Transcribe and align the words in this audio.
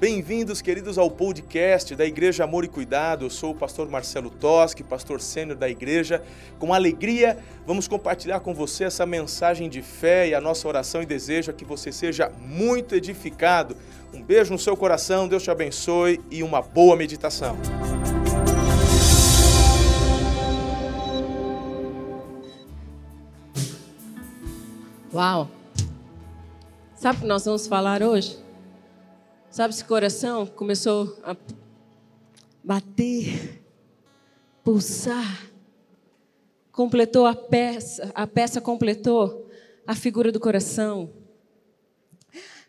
Bem-vindos, 0.00 0.62
queridos, 0.62 0.96
ao 0.96 1.10
podcast 1.10 1.94
da 1.94 2.06
Igreja 2.06 2.44
Amor 2.44 2.64
e 2.64 2.68
Cuidado. 2.68 3.26
Eu 3.26 3.28
sou 3.28 3.50
o 3.50 3.54
pastor 3.54 3.86
Marcelo 3.86 4.30
Toschi, 4.30 4.82
pastor 4.82 5.20
sênior 5.20 5.58
da 5.58 5.68
igreja. 5.68 6.22
Com 6.58 6.72
alegria, 6.72 7.36
vamos 7.66 7.86
compartilhar 7.86 8.40
com 8.40 8.54
você 8.54 8.84
essa 8.84 9.04
mensagem 9.04 9.68
de 9.68 9.82
fé 9.82 10.28
e 10.28 10.34
a 10.34 10.40
nossa 10.40 10.66
oração 10.66 11.02
e 11.02 11.06
desejo 11.06 11.50
é 11.50 11.52
que 11.52 11.66
você 11.66 11.92
seja 11.92 12.32
muito 12.40 12.94
edificado. 12.94 13.76
Um 14.14 14.22
beijo 14.22 14.50
no 14.50 14.58
seu 14.58 14.74
coração, 14.74 15.28
Deus 15.28 15.42
te 15.42 15.50
abençoe 15.50 16.18
e 16.30 16.42
uma 16.42 16.62
boa 16.62 16.96
meditação. 16.96 17.58
Uau! 25.12 25.59
Sabe 27.00 27.16
o 27.16 27.20
que 27.22 27.26
nós 27.26 27.46
vamos 27.46 27.66
falar 27.66 28.02
hoje? 28.02 28.36
Sabe, 29.50 29.72
esse 29.72 29.82
coração 29.82 30.44
começou 30.44 31.18
a 31.24 31.34
bater, 32.62 33.62
pulsar, 34.62 35.50
completou 36.70 37.24
a 37.24 37.34
peça, 37.34 38.12
a 38.14 38.26
peça 38.26 38.60
completou 38.60 39.48
a 39.86 39.94
figura 39.94 40.30
do 40.30 40.38
coração. 40.38 41.10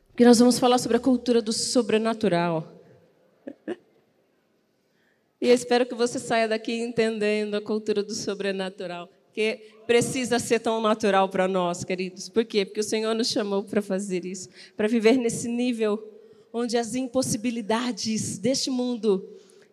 Porque 0.08 0.24
nós 0.24 0.40
vamos 0.40 0.58
falar 0.58 0.78
sobre 0.78 0.96
a 0.96 1.02
cultura 1.02 1.42
do 1.42 1.52
sobrenatural. 1.52 2.72
E 5.42 5.50
eu 5.50 5.54
espero 5.54 5.86
que 5.86 5.94
você 5.94 6.18
saia 6.18 6.48
daqui 6.48 6.72
entendendo 6.72 7.56
a 7.56 7.62
cultura 7.62 8.02
do 8.02 8.16
sobrenatural, 8.16 9.10
que 9.34 9.72
precisa 9.86 10.40
ser 10.40 10.60
tão 10.60 10.82
natural 10.82 11.28
para 11.30 11.48
nós, 11.48 11.84
queridos. 11.84 12.30
Por 12.30 12.46
quê? 12.46 12.66
Porque 12.66 12.80
o 12.80 12.84
Senhor 12.84 13.14
nos 13.14 13.28
chamou 13.28 13.64
para 13.64 13.82
fazer 13.82 14.26
isso, 14.26 14.50
para 14.76 14.88
viver 14.88 15.18
nesse 15.18 15.48
nível 15.48 16.12
onde 16.54 16.78
as 16.78 16.96
impossibilidades 16.96 18.38
deste 18.38 18.70
mundo 18.70 19.28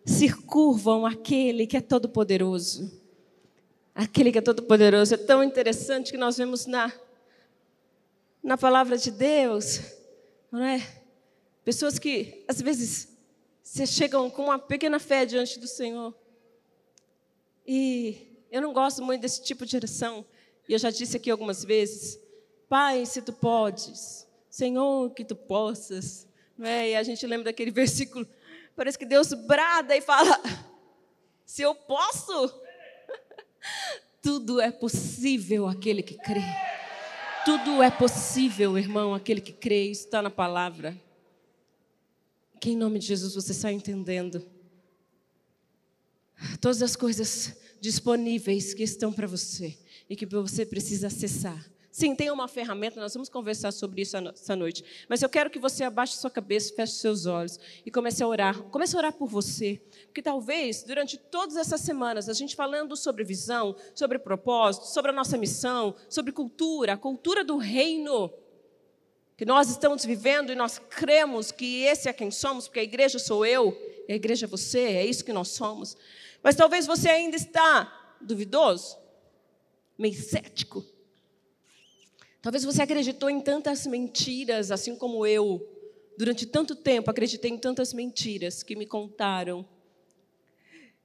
se 0.05 0.31
curvam 0.33 1.05
àquele 1.05 1.67
que 1.67 1.77
é 1.77 1.81
todo-poderoso. 1.81 2.91
Aquele 3.93 4.31
que 4.31 4.37
é 4.37 4.41
todo-poderoso. 4.41 5.13
É 5.13 5.17
tão 5.17 5.43
interessante 5.43 6.11
que 6.11 6.17
nós 6.17 6.37
vemos 6.37 6.65
na, 6.65 6.91
na 8.41 8.57
palavra 8.57 8.97
de 8.97 9.11
Deus, 9.11 9.81
não 10.51 10.63
é? 10.63 10.81
Pessoas 11.65 11.99
que, 11.99 12.43
às 12.47 12.61
vezes, 12.61 13.09
se 13.61 13.85
chegam 13.85 14.29
com 14.29 14.45
uma 14.45 14.57
pequena 14.57 14.99
fé 14.99 15.25
diante 15.25 15.59
do 15.59 15.67
Senhor. 15.67 16.15
E 17.67 18.28
eu 18.51 18.61
não 18.61 18.73
gosto 18.73 19.03
muito 19.03 19.21
desse 19.21 19.43
tipo 19.43 19.65
de 19.65 19.75
oração. 19.75 20.25
E 20.67 20.73
eu 20.73 20.79
já 20.79 20.89
disse 20.89 21.17
aqui 21.17 21.29
algumas 21.29 21.63
vezes: 21.63 22.19
Pai, 22.67 23.05
se 23.05 23.21
tu 23.21 23.33
podes, 23.33 24.27
Senhor, 24.49 25.11
que 25.11 25.23
tu 25.23 25.35
possas. 25.35 26.27
É, 26.59 26.91
e 26.91 26.95
a 26.95 27.03
gente 27.03 27.25
lembra 27.25 27.45
daquele 27.45 27.71
versículo, 27.71 28.27
parece 28.75 28.97
que 28.97 29.05
Deus 29.05 29.33
brada 29.33 29.95
e 29.95 30.01
fala: 30.01 30.39
se 31.45 31.61
eu 31.61 31.73
posso, 31.73 32.61
tudo 34.21 34.59
é 34.59 34.71
possível 34.71 35.67
aquele 35.67 36.03
que 36.03 36.15
crê. 36.15 36.43
Tudo 37.45 37.81
é 37.81 37.89
possível, 37.89 38.77
irmão, 38.77 39.15
aquele 39.15 39.41
que 39.41 39.53
crê, 39.53 39.85
isso 39.85 40.05
está 40.05 40.21
na 40.21 40.29
palavra. 40.29 40.95
Que 42.59 42.71
em 42.71 42.77
nome 42.77 42.99
de 42.99 43.07
Jesus 43.07 43.33
você 43.33 43.53
sai 43.53 43.73
entendendo. 43.73 44.45
Todas 46.59 46.81
as 46.83 46.95
coisas 46.95 47.57
disponíveis 47.79 48.73
que 48.73 48.83
estão 48.83 49.11
para 49.11 49.27
você 49.27 49.77
e 50.09 50.15
que 50.15 50.25
você 50.25 50.65
precisa 50.65 51.07
acessar 51.07 51.69
Sim, 51.99 52.15
tem 52.15 52.29
uma 52.29 52.47
ferramenta, 52.47 53.01
nós 53.01 53.13
vamos 53.13 53.29
conversar 53.29 53.71
sobre 53.71 54.03
isso 54.03 54.15
essa 54.15 54.55
noite. 54.55 54.85
Mas 55.09 55.23
eu 55.23 55.27
quero 55.27 55.49
que 55.49 55.57
você 55.57 55.83
abaixe 55.83 56.15
sua 56.15 56.29
cabeça, 56.29 56.73
feche 56.73 56.93
seus 56.93 57.25
olhos 57.25 57.59
e 57.85 57.89
comece 57.89 58.23
a 58.23 58.27
orar. 58.27 58.61
Comece 58.63 58.95
a 58.95 58.99
orar 58.99 59.13
por 59.13 59.27
você. 59.27 59.81
Porque 60.05 60.21
talvez, 60.21 60.83
durante 60.83 61.17
todas 61.17 61.57
essas 61.57 61.81
semanas, 61.81 62.29
a 62.29 62.33
gente 62.33 62.55
falando 62.55 62.95
sobre 62.95 63.23
visão, 63.23 63.75
sobre 63.95 64.19
propósito, 64.19 64.85
sobre 64.85 65.09
a 65.11 65.13
nossa 65.13 65.37
missão, 65.37 65.95
sobre 66.07 66.31
cultura, 66.31 66.93
a 66.93 66.97
cultura 66.97 67.43
do 67.43 67.57
reino 67.57 68.31
que 69.35 69.45
nós 69.45 69.69
estamos 69.69 70.05
vivendo 70.05 70.51
e 70.51 70.55
nós 70.55 70.79
cremos 70.79 71.51
que 71.51 71.83
esse 71.83 72.07
é 72.07 72.13
quem 72.13 72.29
somos, 72.29 72.67
porque 72.67 72.81
a 72.81 72.83
igreja 72.83 73.17
sou 73.17 73.45
eu, 73.45 73.75
a 74.07 74.13
igreja 74.13 74.45
é 74.45 74.47
você, 74.47 74.79
é 74.79 75.05
isso 75.05 75.25
que 75.25 75.33
nós 75.33 75.47
somos. 75.47 75.97
Mas 76.41 76.55
talvez 76.55 76.85
você 76.85 77.09
ainda 77.09 77.35
está 77.35 78.15
duvidoso, 78.21 78.97
meio 79.97 80.15
cético 80.15 80.85
Talvez 82.41 82.63
você 82.63 82.81
acreditou 82.81 83.29
em 83.29 83.41
tantas 83.41 83.85
mentiras, 83.85 84.71
assim 84.71 84.95
como 84.95 85.25
eu. 85.25 85.67
Durante 86.17 86.45
tanto 86.45 86.75
tempo 86.75 87.11
acreditei 87.11 87.51
em 87.51 87.57
tantas 87.57 87.93
mentiras 87.93 88.63
que 88.63 88.75
me 88.75 88.85
contaram. 88.85 89.67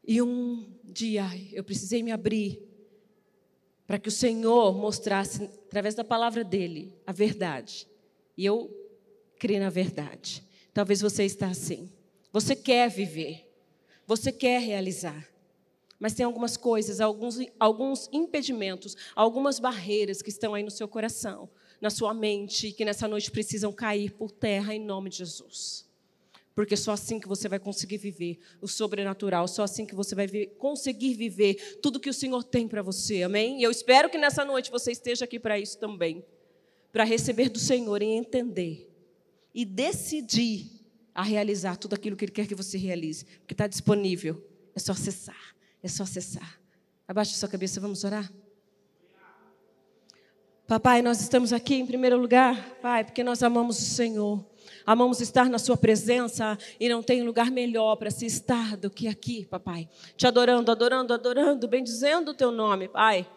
E 0.07 0.23
um 0.23 0.73
dia 0.85 1.25
eu 1.53 1.65
precisei 1.65 2.03
me 2.03 2.13
abrir 2.13 2.63
para 3.87 3.99
que 3.99 4.09
o 4.09 4.13
Senhor 4.13 4.75
mostrasse, 4.75 5.45
através 5.67 5.95
da 5.95 6.05
palavra 6.05 6.45
dele, 6.45 6.95
a 7.07 7.13
verdade. 7.13 7.87
E 8.37 8.47
eu 8.47 8.71
criei 9.39 9.59
na 9.59 9.71
verdade. 9.71 10.43
Talvez 10.73 11.01
você 11.01 11.25
está 11.25 11.49
assim. 11.49 11.91
Você 12.33 12.55
quer 12.55 12.89
viver. 12.89 13.51
Você 14.07 14.31
quer 14.33 14.61
realizar. 14.61 15.29
Mas 15.99 16.13
tem 16.13 16.27
algumas 16.27 16.57
coisas, 16.57 17.01
alguns, 17.01 17.39
alguns 17.59 18.09
impedimentos, 18.13 18.97
algumas 19.15 19.59
barreiras 19.59 20.21
que 20.21 20.29
estão 20.29 20.53
aí 20.55 20.63
no 20.63 20.71
seu 20.71 20.89
coração, 20.89 21.49
na 21.81 21.89
sua 21.89 22.13
mente, 22.13 22.73
que 22.73 22.85
nessa 22.85 23.09
noite 23.09 23.31
precisam 23.31 23.73
cair 23.73 24.13
por 24.13 24.31
terra 24.31 24.75
em 24.75 24.81
nome 24.81 25.09
de 25.09 25.19
Jesus. 25.19 25.89
Porque 26.55 26.77
só 26.77 26.93
assim 26.93 27.19
que 27.19 27.27
você 27.27 27.49
vai 27.49 27.59
conseguir 27.59 27.99
viver 27.99 28.39
o 28.61 28.69
sobrenatural, 28.69 29.49
só 29.49 29.63
assim 29.65 29.87
que 29.87 29.95
você 29.95 30.15
vai 30.15 30.29
conseguir 30.59 31.15
viver 31.15 31.79
tudo 31.81 31.99
que 31.99 32.11
o 32.11 32.15
Senhor 32.15 32.45
tem 32.45 32.69
para 32.69 32.83
você, 32.83 33.23
amém? 33.23 33.61
E 33.61 33.63
eu 33.63 33.71
espero 33.71 34.11
que 34.11 34.19
nessa 34.19 34.45
noite 34.45 34.71
você 34.71 34.93
esteja 34.93 35.25
aqui 35.25 35.39
para 35.39 35.59
isso 35.59 35.79
também 35.79 36.25
para 36.93 37.03
receber 37.03 37.49
do 37.49 37.59
Senhor 37.59 38.01
e 38.03 38.07
entender 38.07 38.89
e 39.53 39.65
decidir 39.65 40.84
a 41.15 41.23
realizar 41.23 41.77
tudo 41.77 41.95
aquilo 41.95 42.17
que 42.17 42.25
Ele 42.25 42.33
quer 42.33 42.47
que 42.47 42.55
você 42.55 42.77
realize, 42.77 43.25
porque 43.41 43.55
está 43.55 43.67
disponível, 43.67 44.43
é 44.75 44.81
só 44.81 44.93
acessar. 44.93 45.55
É 45.83 45.89
só 45.89 46.03
acessar. 46.03 46.59
Abaixe 47.07 47.35
sua 47.35 47.49
cabeça, 47.49 47.79
vamos 47.79 48.05
orar? 48.05 48.33
Papai, 50.67 51.03
nós 51.03 51.21
estamos 51.21 51.53
aqui 51.53 51.75
em 51.75 51.87
primeiro 51.87 52.17
lugar, 52.17 52.79
Pai, 52.81 53.05
porque 53.05 53.23
nós 53.23 53.43
amamos 53.43 53.79
o 53.79 53.83
Senhor. 53.83 54.43
Amamos 54.87 55.21
estar 55.21 55.51
na 55.51 55.59
Sua 55.59 55.77
presença 55.77 56.57
e 56.81 56.89
não 56.89 57.03
tem 57.03 57.23
lugar 57.23 57.51
melhor 57.51 57.97
para 57.97 58.11
se 58.11 58.25
estar 58.25 58.75
do 58.79 58.89
que 58.89 59.07
aqui, 59.07 59.45
Papai. 59.45 59.91
Te 60.17 60.27
adorando, 60.27 60.71
adorando, 60.71 61.13
adorando, 61.13 61.69
bendizendo 61.69 62.31
o 62.31 62.35
Teu 62.35 62.51
nome, 62.51 62.89
Pai. 62.89 63.29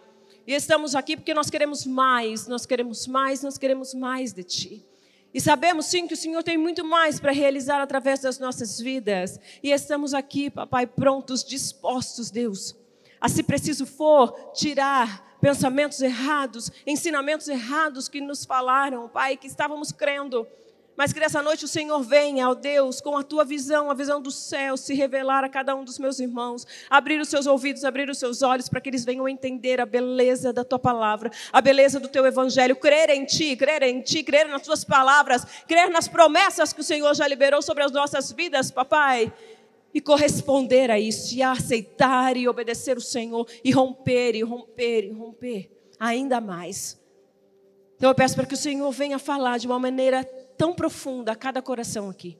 E 0.48 0.54
estamos 0.54 0.96
aqui 0.96 1.18
porque 1.18 1.34
nós 1.34 1.50
queremos 1.50 1.86
mais, 1.86 2.48
nós 2.48 2.66
queremos 2.66 3.06
mais, 3.08 3.44
nós 3.44 3.58
queremos 3.58 3.94
mais 3.94 4.32
de 4.32 4.44
Ti. 4.44 4.86
E 5.34 5.42
sabemos 5.42 5.86
sim 5.86 6.08
que 6.08 6.14
o 6.14 6.18
Senhor 6.18 6.42
tem 6.42 6.58
muito 6.58 6.84
mais 6.84 7.20
para 7.20 7.32
realizar 7.32 7.82
através 7.82 8.22
das 8.22 8.40
nossas 8.40 8.80
vidas. 8.80 9.40
E 9.62 9.72
estamos 9.72 10.14
aqui, 10.14 10.50
papai, 10.50 10.88
prontos, 10.88 11.44
dispostos, 11.44 12.32
Deus, 12.32 12.76
a 13.20 13.28
se 13.28 13.44
preciso 13.44 13.86
for, 13.86 14.32
tirar 14.54 15.38
pensamentos 15.40 16.02
errados, 16.02 16.72
ensinamentos 16.86 17.48
errados 17.48 18.08
que 18.08 18.20
nos 18.20 18.46
falaram, 18.46 19.08
Pai, 19.08 19.38
que 19.38 19.48
estávamos 19.48 19.92
crendo 19.92 20.48
mas 20.98 21.14
que 21.14 21.20
nessa 21.20 21.44
noite 21.44 21.64
o 21.64 21.68
Senhor 21.68 22.02
venha, 22.02 22.50
ó 22.50 22.56
Deus, 22.56 23.00
com 23.00 23.16
a 23.16 23.22
tua 23.22 23.46
visão, 23.46 23.92
a 23.92 23.94
visão 23.94 24.20
do 24.20 24.32
céu, 24.32 24.76
se 24.76 24.96
revelar 24.96 25.44
a 25.44 25.50
cada 25.50 25.76
um 25.76 25.84
dos 25.84 26.00
meus 26.00 26.20
irmãos, 26.20 26.66
abrir 26.90 27.22
os 27.22 27.30
seus 27.30 27.46
ouvidos, 27.46 27.86
abrir 27.86 28.10
os 28.10 28.18
seus 28.18 28.42
olhos, 28.42 28.68
para 28.68 28.82
que 28.82 28.90
eles 28.90 29.06
venham 29.06 29.30
entender 29.30 29.80
a 29.80 29.86
beleza 29.86 30.52
da 30.52 30.64
tua 30.64 30.80
palavra, 30.80 31.30
a 31.54 31.62
beleza 31.62 32.00
do 32.00 32.08
teu 32.08 32.26
evangelho, 32.26 32.76
crer 32.76 33.12
em 33.12 33.26
ti, 33.26 33.56
crer 33.56 33.84
em 33.84 34.02
ti, 34.02 34.24
crer 34.24 34.48
nas 34.48 34.64
tuas 34.64 34.84
palavras, 34.84 35.46
crer 35.68 35.92
nas 35.92 36.08
promessas 36.08 36.74
que 36.74 36.82
o 36.82 36.84
Senhor 36.84 37.14
já 37.14 37.28
liberou 37.28 37.62
sobre 37.62 37.84
as 37.84 37.92
nossas 37.92 38.32
vidas, 38.32 38.72
papai 38.72 39.32
e 39.94 40.02
corresponder 40.02 40.90
a 40.90 41.00
isso, 41.00 41.36
e 41.36 41.44
aceitar 41.44 42.36
e 42.36 42.48
obedecer 42.48 42.98
o 42.98 43.02
Senhor, 43.02 43.48
e 43.64 43.72
romper, 43.72 44.36
e 44.36 44.42
romper, 44.42 45.06
e 45.06 45.12
romper 45.12 45.72
ainda 46.00 46.42
mais. 46.42 47.00
Então 47.96 48.10
eu 48.10 48.16
peço 48.16 48.36
para 48.36 48.46
que 48.46 48.54
o 48.54 48.58
Senhor 48.58 48.92
venha 48.92 49.18
falar 49.18 49.58
de 49.58 49.66
uma 49.68 49.80
maneira 49.80 50.28
tão 50.58 50.74
profunda 50.74 51.32
a 51.32 51.36
cada 51.36 51.62
coração 51.62 52.10
aqui. 52.10 52.38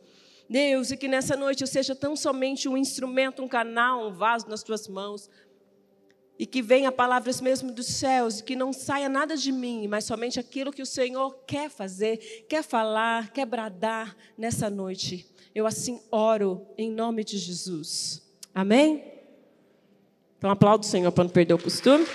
Deus, 0.50 0.92
e 0.92 0.98
que 0.98 1.08
nessa 1.08 1.36
noite 1.36 1.62
eu 1.62 1.68
seja 1.68 1.94
tão 1.94 2.16
somente 2.16 2.70
um 2.70 2.78
instrumento, 2.78 3.44
um 3.44 3.48
canal, 3.48 4.08
um 4.08 4.12
vaso 4.12 4.48
nas 4.48 4.64
tuas 4.64 4.88
mãos. 4.88 5.30
E 6.40 6.46
que 6.46 6.62
venha 6.62 6.92
palavras 6.92 7.42
mesmo 7.42 7.72
dos 7.72 7.88
céus, 7.88 8.40
e 8.40 8.44
que 8.44 8.56
não 8.56 8.72
saia 8.72 9.10
nada 9.10 9.36
de 9.36 9.52
mim, 9.52 9.88
mas 9.88 10.06
somente 10.06 10.40
aquilo 10.40 10.72
que 10.72 10.82
o 10.82 10.86
Senhor 10.86 11.32
quer 11.48 11.70
fazer, 11.70 12.46
quer 12.48 12.64
falar, 12.64 13.32
quer 13.32 13.46
bradar 13.46 14.16
nessa 14.38 14.70
noite. 14.70 15.28
Eu 15.54 15.66
assim 15.66 16.00
oro 16.12 16.66
em 16.78 16.92
nome 16.92 17.24
de 17.24 17.38
Jesus. 17.38 18.22
Amém? 18.54 19.04
Então 20.38 20.52
aplaudo 20.52 20.86
o 20.86 20.88
Senhor 20.88 21.12
para 21.12 21.24
não 21.24 21.32
perder 21.32 21.56
o 21.56 21.60
costume. 21.60 22.06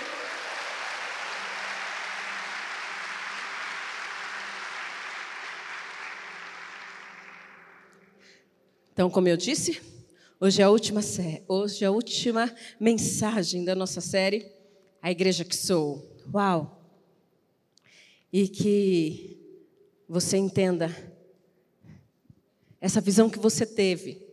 Então, 8.93 9.09
como 9.09 9.27
eu 9.27 9.35
disse, 9.35 9.81
hoje 10.39 10.61
é 10.61 10.65
a 10.65 10.69
última 10.69 11.01
hoje 11.47 11.83
é 11.83 11.87
a 11.87 11.91
última 11.91 12.55
mensagem 12.79 13.65
da 13.65 13.73
nossa 13.73 13.99
série, 13.99 14.45
A 15.01 15.09
Igreja 15.09 15.43
que 15.43 15.55
Sou. 15.55 16.15
Uau! 16.31 16.79
E 18.31 18.47
que 18.47 19.35
você 20.07 20.37
entenda 20.37 20.95
essa 22.79 23.01
visão 23.01 23.31
que 23.31 23.39
você 23.39 23.65
teve. 23.65 24.27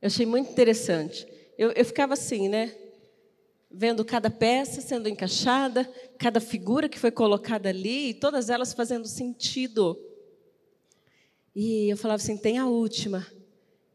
Eu 0.00 0.06
achei 0.06 0.24
muito 0.24 0.52
interessante. 0.52 1.26
Eu, 1.58 1.72
eu 1.72 1.84
ficava 1.84 2.12
assim, 2.14 2.48
né? 2.48 2.72
Vendo 3.68 4.04
cada 4.04 4.30
peça 4.30 4.80
sendo 4.80 5.08
encaixada, 5.08 5.82
cada 6.16 6.40
figura 6.40 6.88
que 6.88 6.98
foi 6.98 7.10
colocada 7.10 7.70
ali, 7.70 8.10
e 8.10 8.14
todas 8.14 8.50
elas 8.50 8.72
fazendo 8.72 9.08
sentido. 9.08 9.98
E 11.54 11.88
eu 11.88 11.96
falava 11.96 12.22
assim: 12.22 12.36
tem 12.36 12.58
a 12.58 12.66
última. 12.66 13.26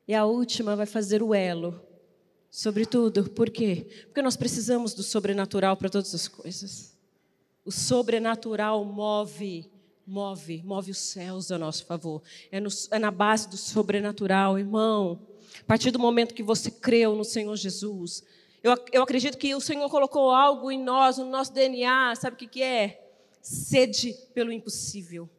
E 0.07 0.13
a 0.13 0.25
última 0.25 0.75
vai 0.75 0.85
fazer 0.85 1.21
o 1.21 1.33
elo. 1.33 1.79
Sobretudo, 2.49 3.29
por 3.29 3.49
quê? 3.49 3.85
Porque 4.05 4.21
nós 4.21 4.35
precisamos 4.35 4.93
do 4.93 5.03
sobrenatural 5.03 5.77
para 5.77 5.89
todas 5.89 6.15
as 6.15 6.27
coisas. 6.27 6.97
O 7.63 7.71
sobrenatural 7.71 8.83
move, 8.83 9.69
move, 10.05 10.63
move 10.63 10.89
os 10.89 10.97
céus 10.97 11.51
a 11.51 11.59
nosso 11.59 11.85
favor. 11.85 12.23
É, 12.51 12.59
no, 12.59 12.69
é 12.89 12.97
na 12.97 13.11
base 13.11 13.47
do 13.47 13.57
sobrenatural, 13.57 14.57
irmão. 14.57 15.27
A 15.61 15.63
partir 15.65 15.91
do 15.91 15.99
momento 15.99 16.33
que 16.33 16.41
você 16.41 16.71
creu 16.71 17.15
no 17.15 17.23
Senhor 17.23 17.55
Jesus, 17.55 18.23
eu, 18.63 18.75
eu 18.91 19.03
acredito 19.03 19.37
que 19.37 19.53
o 19.53 19.61
Senhor 19.61 19.87
colocou 19.89 20.31
algo 20.31 20.71
em 20.71 20.81
nós, 20.81 21.17
no 21.17 21.25
nosso 21.25 21.53
DNA, 21.53 22.15
sabe 22.15 22.35
o 22.35 22.37
que, 22.37 22.47
que 22.47 22.63
é? 22.63 23.07
Sede 23.41 24.13
pelo 24.33 24.51
impossível. 24.51 25.29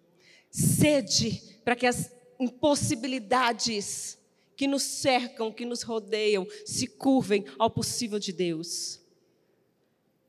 Sede 0.51 1.43
para 1.71 1.77
que 1.77 1.87
as 1.87 2.11
impossibilidades 2.41 4.19
que 4.57 4.67
nos 4.67 4.83
cercam, 4.83 5.53
que 5.53 5.65
nos 5.65 5.83
rodeiam, 5.83 6.45
se 6.67 6.89
curvem 6.89 7.45
ao 7.57 7.71
possível 7.71 8.19
de 8.19 8.33
Deus. 8.33 9.01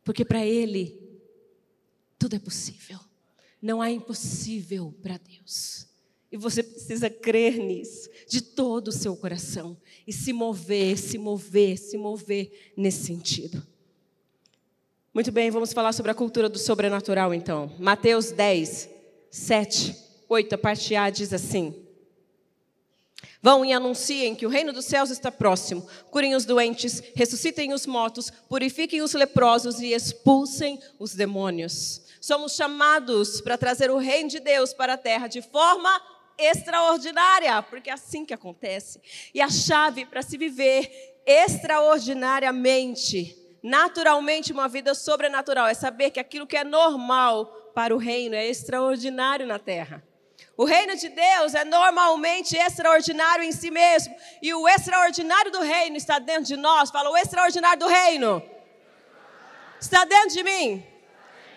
Porque 0.04 0.24
para 0.24 0.46
Ele, 0.46 1.02
tudo 2.20 2.36
é 2.36 2.40
possível. 2.40 3.00
Não 3.60 3.82
há 3.82 3.90
impossível 3.90 4.94
para 5.02 5.18
Deus. 5.18 5.88
E 6.32 6.38
você 6.38 6.62
precisa 6.62 7.10
crer 7.10 7.58
nisso, 7.58 8.08
de 8.30 8.40
todo 8.40 8.90
o 8.90 8.92
seu 8.92 9.18
coração. 9.18 9.76
E 10.06 10.14
se 10.14 10.32
mover, 10.32 10.96
se 10.96 11.18
mover, 11.18 11.76
se 11.80 11.98
mover 11.98 12.72
nesse 12.78 13.04
sentido. 13.04 13.66
Muito 15.12 15.32
bem, 15.32 15.50
vamos 15.50 15.74
falar 15.74 15.92
sobre 15.94 16.12
a 16.12 16.16
cultura 16.16 16.48
do 16.48 16.60
sobrenatural 16.60 17.34
então. 17.34 17.76
Mateus 17.80 18.32
10, 18.32 18.92
7, 19.32 20.11
8, 20.32 20.56
a 20.56 20.58
parte 20.58 20.96
A 20.96 21.10
diz 21.10 21.34
assim: 21.34 21.86
Vão 23.42 23.66
e 23.66 23.74
anunciem 23.74 24.34
que 24.34 24.46
o 24.46 24.50
reino 24.50 24.72
dos 24.72 24.86
céus 24.86 25.10
está 25.10 25.30
próximo. 25.30 25.86
Curem 26.10 26.36
os 26.36 26.46
doentes, 26.46 27.04
ressuscitem 27.14 27.74
os 27.74 27.86
mortos, 27.86 28.32
purifiquem 28.48 29.02
os 29.02 29.14
leprosos 29.14 29.82
e 29.82 29.92
expulsem 29.92 30.80
os 30.98 31.14
demônios. 31.14 32.02
Somos 32.22 32.56
chamados 32.56 33.42
para 33.42 33.58
trazer 33.58 33.92
o 33.92 33.98
reino 33.98 34.30
de 34.30 34.40
Deus 34.40 34.74
para 34.74 34.94
a 34.94 34.98
terra 34.98 35.28
de 35.28 35.42
forma 35.42 36.02
extraordinária, 36.38 37.62
porque 37.64 37.90
é 37.90 37.94
assim 37.94 38.24
que 38.24 38.34
acontece. 38.34 39.02
E 39.34 39.42
a 39.42 39.50
chave 39.50 40.06
para 40.06 40.22
se 40.22 40.38
viver 40.38 40.90
extraordinariamente, 41.26 43.38
naturalmente, 43.62 44.54
uma 44.54 44.70
vida 44.70 44.96
sobrenatural, 44.96 45.68
é 45.68 45.74
saber 45.74 46.12
que 46.12 46.22
aquilo 46.22 46.48
que 46.48 46.56
é 46.56 46.64
normal 46.64 47.48
para 47.76 47.94
o 47.94 47.98
reino 47.98 48.34
é 48.34 48.48
extraordinário 48.48 49.46
na 49.46 49.60
terra. 49.60 50.10
O 50.62 50.64
reino 50.64 50.96
de 50.96 51.10
Deus 51.10 51.56
é 51.56 51.66
normalmente 51.66 52.56
extraordinário 52.56 53.44
em 53.44 53.52
si 53.52 53.72
mesmo. 53.72 54.16
E 54.40 54.54
o 54.54 54.70
extraordinário 54.70 55.52
do 55.52 55.62
reino 55.62 55.98
está 55.98 56.20
dentro 56.20 56.44
de 56.44 56.56
nós. 56.56 56.92
Fala, 56.92 57.10
o 57.10 57.18
extraordinário 57.18 57.80
do 57.80 57.88
reino 57.88 58.44
está 59.80 60.06
dentro 60.06 60.36
de 60.36 60.44
mim. 60.44 60.86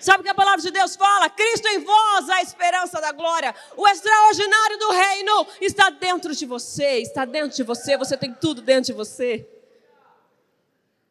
Sabe 0.00 0.20
o 0.20 0.22
que 0.22 0.30
a 0.30 0.34
palavra 0.34 0.62
de 0.62 0.70
Deus 0.70 0.96
fala? 0.96 1.28
Cristo 1.28 1.68
em 1.68 1.80
vós, 1.80 2.30
a 2.30 2.40
esperança 2.40 2.98
da 2.98 3.12
glória. 3.12 3.54
O 3.76 3.86
extraordinário 3.86 4.78
do 4.78 4.90
reino 4.92 5.46
está 5.60 5.90
dentro 5.90 6.34
de 6.34 6.46
você. 6.46 7.02
Está 7.02 7.26
dentro 7.26 7.54
de 7.54 7.62
você. 7.62 7.98
Você 7.98 8.16
tem 8.16 8.32
tudo 8.32 8.62
dentro 8.62 8.84
de 8.84 8.94
você. 8.94 9.46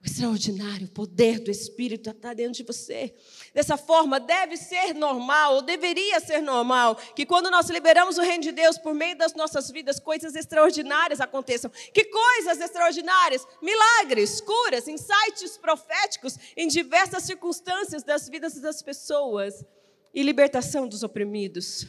O 0.02 0.06
extraordinário, 0.08 0.88
o 0.88 0.92
poder 0.92 1.40
do 1.40 1.52
Espírito 1.52 2.10
está 2.10 2.34
dentro 2.34 2.54
de 2.54 2.64
você. 2.64 3.14
Dessa 3.54 3.78
forma, 3.78 4.20
deve 4.20 4.58
ser 4.58 4.96
normal, 4.96 5.56
ou 5.56 5.62
deveria 5.62 6.20
ser 6.20 6.42
normal, 6.42 6.96
que 7.16 7.24
quando 7.24 7.52
nós 7.52 7.70
liberamos 7.70 8.18
o 8.18 8.22
reino 8.22 8.42
de 8.42 8.52
Deus 8.52 8.80
por 8.80 8.96
meio 8.96 9.16
das 9.16 9.36
nossas 9.36 9.70
vidas, 9.70 10.00
coisas 10.00 10.34
extraordinárias 10.34 11.22
aconteçam. 11.22 11.70
Que 11.94 12.06
coisas 12.06 12.60
extraordinárias? 12.60 13.46
Milagres, 13.62 14.42
curas, 14.42 14.88
insights 14.88 15.56
proféticos 15.58 16.40
em 16.58 16.68
diversas 16.68 17.24
circunstâncias 17.24 18.02
das 18.02 18.28
vidas 18.28 18.60
das 18.60 18.82
pessoas 18.82 19.64
e 20.12 20.24
libertação 20.24 20.88
dos 20.88 21.04
oprimidos. 21.04 21.86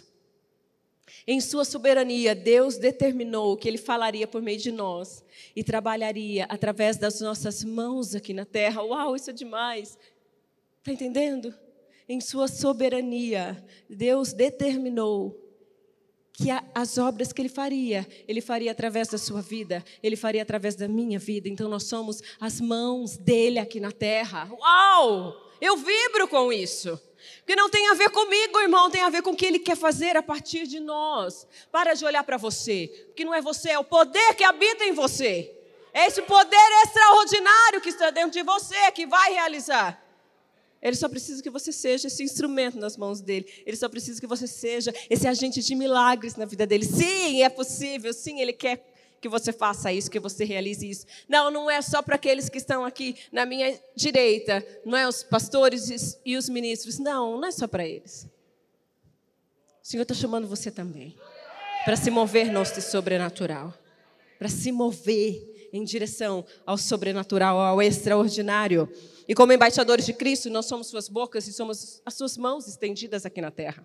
Em 1.26 1.40
sua 1.40 1.64
soberania, 1.64 2.34
Deus 2.34 2.76
determinou 2.76 3.56
que 3.56 3.66
Ele 3.66 3.78
falaria 3.78 4.26
por 4.26 4.42
meio 4.42 4.58
de 4.58 4.70
nós 4.70 5.24
e 5.56 5.64
trabalharia 5.64 6.44
através 6.50 6.98
das 6.98 7.20
nossas 7.20 7.64
mãos 7.64 8.14
aqui 8.14 8.34
na 8.34 8.44
terra. 8.44 8.82
Uau, 8.82 9.16
isso 9.16 9.30
é 9.30 9.32
demais! 9.32 9.98
Está 10.84 10.92
entendendo? 10.92 11.54
Em 12.06 12.20
sua 12.20 12.46
soberania, 12.46 13.56
Deus 13.88 14.34
determinou 14.34 15.34
que 16.30 16.48
as 16.74 16.98
obras 16.98 17.32
que 17.32 17.40
Ele 17.40 17.48
faria, 17.48 18.06
Ele 18.28 18.42
faria 18.42 18.70
através 18.70 19.08
da 19.08 19.16
sua 19.16 19.40
vida, 19.40 19.82
Ele 20.02 20.14
faria 20.14 20.42
através 20.42 20.74
da 20.74 20.86
minha 20.86 21.18
vida. 21.18 21.48
Então 21.48 21.70
nós 21.70 21.84
somos 21.84 22.20
as 22.38 22.60
mãos 22.60 23.16
dele 23.16 23.58
aqui 23.58 23.80
na 23.80 23.90
terra. 23.92 24.46
Uau! 24.52 25.50
Eu 25.58 25.74
vibro 25.78 26.28
com 26.28 26.52
isso. 26.52 27.00
Porque 27.38 27.56
não 27.56 27.70
tem 27.70 27.88
a 27.88 27.94
ver 27.94 28.10
comigo, 28.10 28.60
irmão, 28.60 28.90
tem 28.90 29.00
a 29.00 29.08
ver 29.08 29.22
com 29.22 29.30
o 29.30 29.36
que 29.36 29.46
Ele 29.46 29.60
quer 29.60 29.78
fazer 29.78 30.18
a 30.18 30.22
partir 30.22 30.66
de 30.66 30.80
nós. 30.80 31.46
Para 31.72 31.94
de 31.94 32.04
olhar 32.04 32.24
para 32.24 32.36
você, 32.36 33.06
porque 33.06 33.24
não 33.24 33.32
é 33.32 33.40
você, 33.40 33.70
é 33.70 33.78
o 33.78 33.84
poder 33.84 34.34
que 34.34 34.44
habita 34.44 34.84
em 34.84 34.92
você. 34.92 35.50
É 35.94 36.08
esse 36.08 36.20
poder 36.20 36.82
extraordinário 36.84 37.80
que 37.80 37.88
está 37.88 38.10
dentro 38.10 38.32
de 38.32 38.42
você 38.42 38.92
que 38.92 39.06
vai 39.06 39.32
realizar. 39.32 40.03
Ele 40.84 40.94
só 40.94 41.08
precisa 41.08 41.42
que 41.42 41.48
você 41.48 41.72
seja 41.72 42.08
esse 42.08 42.22
instrumento 42.22 42.78
nas 42.78 42.94
mãos 42.94 43.22
dele. 43.22 43.46
Ele 43.64 43.76
só 43.76 43.88
precisa 43.88 44.20
que 44.20 44.26
você 44.26 44.46
seja 44.46 44.94
esse 45.08 45.26
agente 45.26 45.62
de 45.62 45.74
milagres 45.74 46.36
na 46.36 46.44
vida 46.44 46.66
dele. 46.66 46.84
Sim, 46.84 47.42
é 47.42 47.48
possível. 47.48 48.12
Sim, 48.12 48.40
ele 48.40 48.52
quer 48.52 48.84
que 49.18 49.26
você 49.26 49.50
faça 49.50 49.90
isso, 49.90 50.10
que 50.10 50.20
você 50.20 50.44
realize 50.44 50.86
isso. 50.86 51.06
Não, 51.26 51.50
não 51.50 51.70
é 51.70 51.80
só 51.80 52.02
para 52.02 52.16
aqueles 52.16 52.50
que 52.50 52.58
estão 52.58 52.84
aqui 52.84 53.16
na 53.32 53.46
minha 53.46 53.80
direita, 53.96 54.62
não 54.84 54.98
é 54.98 55.08
os 55.08 55.22
pastores 55.22 56.18
e 56.22 56.36
os 56.36 56.50
ministros. 56.50 56.98
Não, 56.98 57.40
não 57.40 57.48
é 57.48 57.50
só 57.50 57.66
para 57.66 57.86
eles. 57.86 58.28
O 59.82 59.86
Senhor 59.86 60.02
está 60.02 60.14
chamando 60.14 60.46
você 60.46 60.70
também 60.70 61.16
para 61.86 61.96
se 61.96 62.10
mover 62.10 62.52
no 62.52 62.64
sobrenatural, 62.64 63.72
para 64.38 64.48
se 64.48 64.70
mover 64.70 65.53
em 65.74 65.82
direção 65.82 66.44
ao 66.64 66.78
sobrenatural, 66.78 67.58
ao 67.58 67.82
extraordinário. 67.82 68.88
E 69.26 69.34
como 69.34 69.52
embaixadores 69.52 70.06
de 70.06 70.12
Cristo, 70.12 70.48
nós 70.48 70.66
somos 70.66 70.86
suas 70.86 71.08
bocas 71.08 71.48
e 71.48 71.52
somos 71.52 72.00
as 72.06 72.14
suas 72.14 72.36
mãos 72.36 72.68
estendidas 72.68 73.26
aqui 73.26 73.40
na 73.40 73.50
terra. 73.50 73.84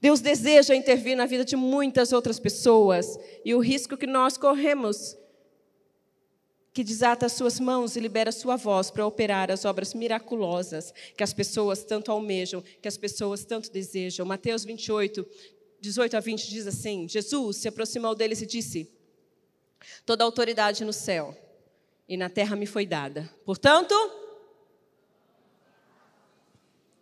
Deus 0.00 0.20
deseja 0.20 0.74
intervir 0.74 1.16
na 1.16 1.26
vida 1.26 1.44
de 1.44 1.54
muitas 1.54 2.12
outras 2.12 2.40
pessoas 2.40 3.18
e 3.44 3.54
o 3.54 3.60
risco 3.60 3.96
que 3.96 4.06
nós 4.06 4.36
corremos 4.36 5.16
que 6.72 6.82
desata 6.82 7.26
as 7.26 7.32
suas 7.32 7.60
mãos 7.60 7.94
e 7.94 8.00
libera 8.00 8.30
a 8.30 8.32
sua 8.32 8.56
voz 8.56 8.90
para 8.90 9.06
operar 9.06 9.50
as 9.50 9.64
obras 9.64 9.92
miraculosas 9.92 10.92
que 11.16 11.22
as 11.22 11.32
pessoas 11.32 11.84
tanto 11.84 12.10
almejam, 12.10 12.62
que 12.80 12.88
as 12.88 12.96
pessoas 12.96 13.44
tanto 13.44 13.70
desejam. 13.70 14.24
Mateus 14.24 14.64
28, 14.64 15.26
18 15.80 16.16
a 16.16 16.20
20 16.20 16.48
diz 16.48 16.66
assim: 16.66 17.08
Jesus 17.08 17.58
se 17.58 17.68
aproximou 17.68 18.14
deles 18.14 18.40
e 18.40 18.46
disse: 18.46 18.99
Toda 20.04 20.24
autoridade 20.24 20.84
no 20.84 20.92
céu 20.92 21.36
e 22.08 22.16
na 22.16 22.28
terra 22.28 22.56
me 22.56 22.66
foi 22.66 22.86
dada. 22.86 23.28
Portanto, 23.44 23.94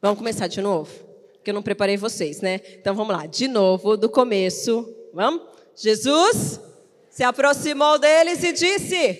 vamos 0.00 0.18
começar 0.18 0.46
de 0.46 0.60
novo? 0.60 1.08
porque 1.48 1.50
eu 1.50 1.54
não 1.54 1.62
preparei 1.62 1.96
vocês, 1.96 2.42
né? 2.42 2.60
Então 2.74 2.94
vamos 2.94 3.16
lá, 3.16 3.24
de 3.24 3.48
novo, 3.48 3.96
do 3.96 4.10
começo. 4.10 4.86
Vamos? 5.14 5.42
Jesus 5.74 6.60
se 7.08 7.24
aproximou 7.24 7.98
deles 7.98 8.42
e 8.42 8.52
disse: 8.52 9.14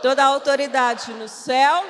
Toda 0.00 0.24
autoridade 0.24 1.12
no 1.14 1.28
céu. 1.28 1.84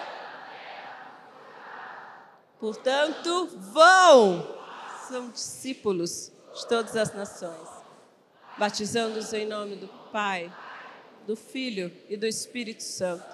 Portanto, 2.59 3.50
vão. 3.73 4.54
São 5.09 5.28
discípulos 5.28 6.33
de 6.54 6.66
todas 6.66 6.97
as 6.97 7.12
nações, 7.12 7.69
batizando-os 8.57 9.31
em 9.35 9.45
nome 9.45 9.76
do 9.76 9.88
Pai, 10.11 10.50
do 11.26 11.35
Filho 11.35 11.90
e 12.09 12.16
do 12.16 12.26
Espírito 12.26 12.83
Santo. 12.83 13.25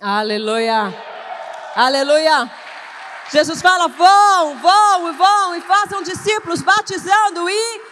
Aleluia. 0.00 0.94
Aleluia. 1.74 2.50
Jesus 3.30 3.60
fala: 3.60 3.88
vão, 3.88 4.56
vão 4.58 5.08
e 5.08 5.12
vão 5.12 5.56
e 5.56 5.60
façam 5.62 6.02
discípulos, 6.02 6.62
batizando 6.62 7.48
e 7.50 7.87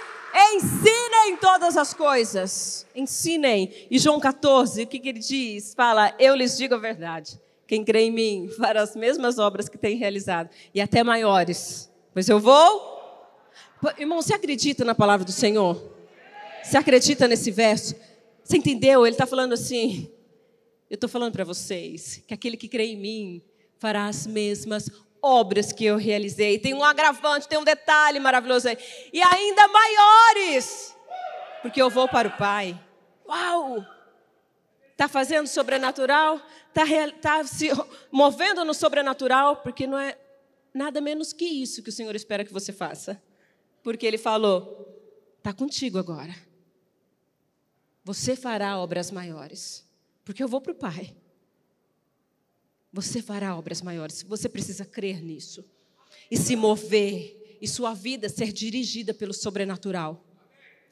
ensinem 0.54 1.36
todas 1.40 1.76
as 1.76 1.94
coisas. 1.94 2.86
Ensinem. 2.94 3.72
E 3.90 3.98
João 3.98 4.20
14, 4.20 4.82
o 4.82 4.86
que, 4.86 4.98
que 4.98 5.08
ele 5.08 5.18
diz? 5.18 5.74
Fala: 5.74 6.14
Eu 6.18 6.34
lhes 6.34 6.56
digo 6.56 6.74
a 6.74 6.78
verdade. 6.78 7.40
Quem 7.66 7.84
crê 7.84 8.02
em 8.02 8.10
mim 8.10 8.48
fará 8.56 8.82
as 8.82 8.94
mesmas 8.94 9.38
obras 9.38 9.68
que 9.68 9.76
tem 9.76 9.96
realizado, 9.96 10.48
e 10.72 10.80
até 10.80 11.02
maiores. 11.02 11.90
Pois 12.12 12.28
eu 12.28 12.38
vou. 12.38 12.94
Irmão, 13.98 14.22
você 14.22 14.34
acredita 14.34 14.84
na 14.84 14.94
palavra 14.94 15.24
do 15.24 15.32
Senhor? 15.32 15.92
Você 16.62 16.76
acredita 16.76 17.28
nesse 17.28 17.50
verso? 17.50 17.94
Você 18.42 18.56
entendeu? 18.56 19.04
Ele 19.06 19.14
está 19.14 19.26
falando 19.26 19.52
assim. 19.52 20.10
Eu 20.88 20.94
estou 20.94 21.10
falando 21.10 21.32
para 21.32 21.44
vocês 21.44 22.22
que 22.26 22.32
aquele 22.32 22.56
que 22.56 22.68
crê 22.68 22.86
em 22.86 22.96
mim 22.96 23.42
fará 23.78 24.06
as 24.06 24.26
mesmas 24.26 24.88
obras 25.22 25.72
que 25.72 25.84
eu 25.84 25.96
realizei. 25.96 26.58
Tem 26.58 26.74
um 26.74 26.84
agravante, 26.84 27.48
tem 27.48 27.58
um 27.58 27.64
detalhe 27.64 28.20
maravilhoso 28.20 28.68
aí. 28.68 28.78
E 29.12 29.20
ainda 29.22 29.68
maiores, 29.68 30.94
porque 31.62 31.80
eu 31.80 31.90
vou 31.90 32.08
para 32.08 32.28
o 32.28 32.36
Pai. 32.36 32.78
Uau! 33.28 33.84
Está 34.92 35.08
fazendo 35.08 35.46
sobrenatural? 35.46 36.40
Está 36.68 36.84
tá 37.20 37.44
se 37.44 37.68
movendo 38.10 38.64
no 38.64 38.72
sobrenatural? 38.72 39.56
Porque 39.56 39.86
não 39.86 39.98
é 39.98 40.16
nada 40.72 41.00
menos 41.00 41.32
que 41.32 41.44
isso 41.44 41.82
que 41.82 41.88
o 41.88 41.92
Senhor 41.92 42.14
espera 42.14 42.44
que 42.44 42.52
você 42.52 42.72
faça. 42.72 43.20
Porque 43.82 44.06
Ele 44.06 44.18
falou: 44.18 44.86
está 45.38 45.52
contigo 45.52 45.98
agora. 45.98 46.34
Você 48.04 48.36
fará 48.36 48.78
obras 48.78 49.10
maiores. 49.10 49.84
Porque 50.24 50.42
eu 50.42 50.48
vou 50.48 50.60
para 50.60 50.72
o 50.72 50.76
Pai. 50.76 51.14
Você 52.96 53.20
fará 53.20 53.54
obras 53.54 53.82
maiores. 53.82 54.22
Você 54.22 54.48
precisa 54.48 54.82
crer 54.82 55.22
nisso. 55.22 55.62
E 56.30 56.36
se 56.38 56.56
mover. 56.56 57.58
E 57.60 57.68
sua 57.68 57.92
vida 57.92 58.26
ser 58.26 58.50
dirigida 58.50 59.12
pelo 59.12 59.34
sobrenatural. 59.34 60.24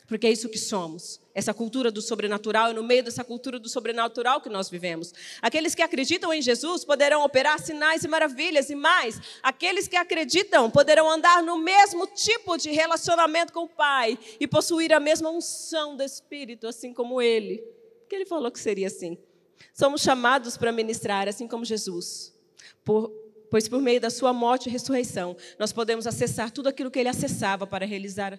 Porque 0.07 0.27
é 0.27 0.31
isso 0.31 0.51
que 0.51 0.59
somos. 0.59 1.19
Essa 1.35 1.55
cultura 1.55 1.91
do 1.91 2.03
sobrenatural, 2.03 2.71
e 2.71 2.75
no 2.75 2.83
meio 2.83 3.03
dessa 3.03 3.25
cultura 3.25 3.59
do 3.59 3.71
sobrenatural 3.71 4.43
que 4.43 4.51
nós 4.51 4.69
vivemos. 4.69 5.15
Aqueles 5.41 5.75
que 5.75 5.81
acreditam 5.81 6.31
em 6.31 6.43
Jesus 6.43 6.85
poderão 6.85 7.25
operar 7.25 7.59
sinais 7.59 8.05
e 8.05 8.09
maravilhas, 8.09 8.69
e 8.69 8.75
mais, 8.75 9.19
aqueles 9.43 9.89
que 9.89 9.97
acreditam 9.97 10.71
poderão 10.71 11.09
andar 11.11 11.43
no 11.43 11.57
mesmo 11.57 12.07
tipo 12.07 12.59
de 12.59 12.71
relacionamento 12.71 13.51
com 13.51 13.61
o 13.61 13.69
Pai 13.69 14.19
e 14.39 14.47
possuir 14.47 14.93
a 14.93 15.01
mesma 15.01 15.31
unção 15.31 15.97
do 15.97 16.03
Espírito, 16.03 16.67
assim 16.67 16.93
como 16.93 17.23
Ele. 17.23 17.65
Porque 18.01 18.15
Ele 18.15 18.27
falou 18.27 18.51
que 18.51 18.61
seria 18.61 18.89
assim. 18.89 19.17
Somos 19.73 20.03
chamados 20.03 20.57
para 20.57 20.71
ministrar, 20.71 21.29
assim 21.29 21.49
como 21.49 21.65
Jesus. 21.65 22.33
Por, 22.85 23.11
pois 23.51 23.69
por 23.69 23.81
meio 23.83 24.01
da 24.01 24.11
sua 24.11 24.33
morte 24.33 24.69
e 24.69 24.73
ressurreição, 24.73 25.37
nós 25.59 25.73
podemos 25.73 26.07
acessar 26.07 26.51
tudo 26.51 26.69
aquilo 26.69 26.91
que 26.91 26.99
ele 26.99 27.09
acessava 27.09 27.67
para 27.67 27.85
realizar 27.85 28.39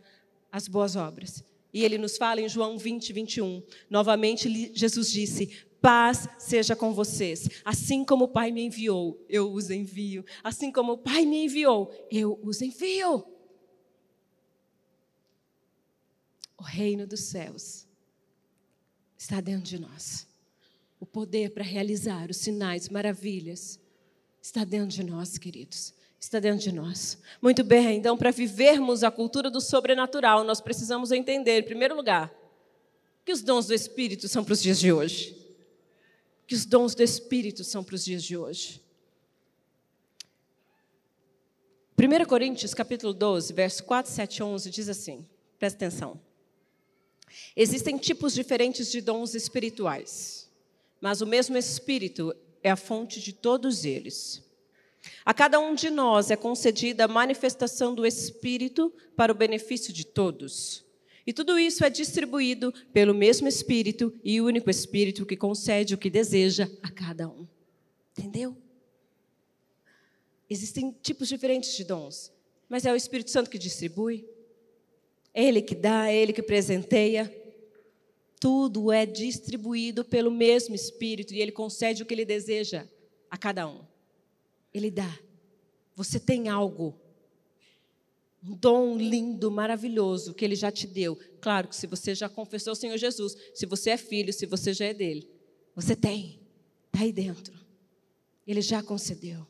as 0.52 0.68
boas 0.68 0.96
obras. 0.96 1.44
E 1.74 1.84
ele 1.84 1.98
nos 1.98 2.16
fala 2.16 2.40
em 2.40 2.48
João 2.48 2.78
20, 2.78 3.12
21. 3.12 3.62
Novamente, 3.90 4.72
Jesus 4.74 5.12
disse: 5.12 5.66
Paz 5.82 6.28
seja 6.38 6.74
com 6.74 6.94
vocês. 6.94 7.50
Assim 7.66 8.06
como 8.06 8.26
o 8.26 8.30
Pai 8.30 8.50
me 8.52 8.62
enviou, 8.62 9.22
eu 9.28 9.52
os 9.52 9.70
envio. 9.70 10.24
Assim 10.42 10.72
como 10.72 10.94
o 10.94 10.98
Pai 10.98 11.26
me 11.26 11.44
enviou, 11.44 11.92
eu 12.10 12.40
os 12.42 12.62
envio. 12.62 13.26
O 16.58 16.64
reino 16.64 17.06
dos 17.06 17.20
céus 17.26 17.86
está 19.18 19.42
dentro 19.42 19.66
de 19.66 19.78
nós 19.78 20.26
o 21.06 21.08
poder 21.08 21.52
para 21.52 21.64
realizar 21.64 22.32
os 22.32 22.38
sinais, 22.38 22.90
maravilhas, 22.90 23.80
está 24.42 24.64
dentro 24.64 24.88
de 24.88 25.04
nós, 25.04 25.38
queridos. 25.38 25.94
Está 26.20 26.40
dentro 26.40 26.64
de 26.64 26.72
nós. 26.72 27.20
Muito 27.40 27.64
bem, 27.64 27.98
então, 27.98 28.18
para 28.18 28.32
vivermos 28.32 29.04
a 29.04 29.12
cultura 29.12 29.52
do 29.52 29.62
sobrenatural, 29.62 30.44
nós 30.44 30.60
precisamos 30.60 31.12
entender, 31.12 31.60
em 31.60 31.64
primeiro 31.64 31.96
lugar, 31.96 32.34
que 33.24 33.32
os 33.32 33.44
dons 33.44 33.68
do 33.68 33.74
Espírito 33.76 34.28
são 34.28 34.44
para 34.44 34.54
os 34.54 34.62
dias 34.62 34.80
de 34.80 34.92
hoje. 34.92 35.38
Que 36.48 36.56
os 36.56 36.66
dons 36.66 36.96
do 36.96 37.04
Espírito 37.04 37.64
são 37.64 37.84
para 37.84 37.96
os 37.96 38.04
dias 38.04 38.24
de 38.24 38.36
hoje. 38.36 38.82
1 41.98 42.26
Coríntios 42.26 42.74
capítulo 42.74 43.14
12, 43.14 43.54
verso 43.54 43.84
4, 43.84 44.12
7 44.12 44.42
11 44.44 44.70
diz 44.72 44.90
assim: 44.90 45.26
presta 45.60 45.86
atenção. 45.86 46.20
Existem 47.56 47.98
tipos 47.98 48.34
diferentes 48.34 48.92
de 48.92 49.02
dons 49.02 49.36
espirituais 49.36 50.45
mas 51.00 51.22
o 51.22 51.28
mesmo 51.28 51.58
Espírito 51.58 52.36
é 52.64 52.72
a 52.72 52.76
fonte 52.76 53.22
de 53.22 53.34
todos 53.34 53.86
eles. 53.86 54.44
A 55.24 55.34
cada 55.34 55.60
um 55.60 55.76
de 55.76 55.90
nós 55.90 56.32
é 56.32 56.36
concedida 56.36 57.06
a 57.06 57.08
manifestação 57.08 57.94
do 57.94 58.06
Espírito 58.06 58.92
para 59.16 59.32
o 59.32 59.36
benefício 59.36 59.94
de 59.94 60.06
todos. 60.06 60.84
E 61.28 61.34
tudo 61.34 61.58
isso 61.58 61.84
é 61.84 61.90
distribuído 61.90 62.74
pelo 62.94 63.14
mesmo 63.14 63.48
Espírito 63.48 64.14
e 64.24 64.40
único 64.40 64.70
Espírito 64.70 65.26
que 65.26 65.36
concede 65.36 65.94
o 65.94 65.98
que 65.98 66.10
deseja 66.10 66.70
a 66.82 66.90
cada 66.90 67.28
um. 67.28 67.48
Entendeu? 68.18 68.56
Existem 70.50 70.96
tipos 71.02 71.28
diferentes 71.28 71.76
de 71.76 71.84
dons, 71.84 72.32
mas 72.70 72.86
é 72.86 72.92
o 72.92 72.96
Espírito 72.96 73.32
Santo 73.32 73.50
que 73.50 73.58
distribui. 73.58 74.28
É 75.34 75.44
Ele 75.44 75.62
que 75.62 75.76
dá, 75.76 76.10
é 76.10 76.16
Ele 76.16 76.32
que 76.32 76.44
presenteia 76.44 77.32
tudo 78.40 78.92
é 78.92 79.06
distribuído 79.06 80.04
pelo 80.04 80.32
mesmo 80.32 80.76
Espírito 80.76 81.34
e 81.34 81.42
Ele 81.42 81.52
concede 81.52 82.04
o 82.04 82.06
que 82.06 82.14
Ele 82.14 82.26
deseja 82.26 82.88
a 83.30 83.38
cada 83.38 83.68
um. 83.68 83.86
Ele 84.74 84.92
dá. 84.92 85.20
Você 85.96 86.20
tem 86.20 86.50
algo, 86.50 87.00
um 88.44 88.54
dom 88.54 88.98
lindo, 88.98 89.50
maravilhoso 89.50 90.34
que 90.34 90.44
Ele 90.44 90.56
já 90.56 90.72
te 90.72 90.86
deu. 90.86 91.18
Claro 91.40 91.68
que 91.68 91.76
se 91.76 91.88
você 91.88 92.14
já 92.14 92.28
confessou 92.28 92.74
o 92.74 92.76
Senhor 92.76 92.98
Jesus, 92.98 93.36
se 93.54 93.66
você 93.66 93.92
é 93.92 93.98
filho, 93.98 94.34
se 94.34 94.46
você 94.46 94.74
já 94.74 94.86
é 94.86 94.94
dele, 94.94 95.30
você 95.76 95.96
tem, 95.96 96.40
está 96.88 97.04
aí 97.04 97.12
dentro. 97.12 97.54
Ele 98.46 98.62
já 98.62 98.84
concedeu. 98.84 99.48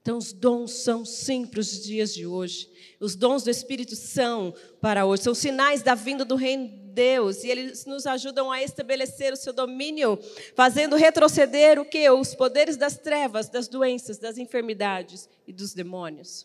Então, 0.00 0.16
os 0.16 0.32
dons 0.32 0.72
são 0.72 1.04
sim 1.04 1.44
para 1.44 1.60
os 1.60 1.82
dias 1.82 2.14
de 2.14 2.26
hoje. 2.26 2.70
Os 2.98 3.14
dons 3.14 3.42
do 3.42 3.50
Espírito 3.50 3.94
são 3.94 4.54
para 4.80 5.04
hoje. 5.04 5.22
São 5.22 5.34
sinais 5.34 5.82
da 5.82 5.94
vinda 5.94 6.24
do 6.24 6.34
reino 6.34 6.87
Deus 6.98 7.44
e 7.44 7.48
eles 7.48 7.86
nos 7.86 8.08
ajudam 8.08 8.50
a 8.50 8.60
estabelecer 8.60 9.32
o 9.32 9.36
seu 9.36 9.52
domínio, 9.52 10.18
fazendo 10.56 10.96
retroceder 10.96 11.78
o 11.78 11.84
que? 11.84 12.10
Os 12.10 12.34
poderes 12.34 12.76
das 12.76 12.98
trevas, 12.98 13.48
das 13.48 13.68
doenças, 13.68 14.18
das 14.18 14.36
enfermidades 14.36 15.28
e 15.46 15.52
dos 15.52 15.72
demônios. 15.74 16.44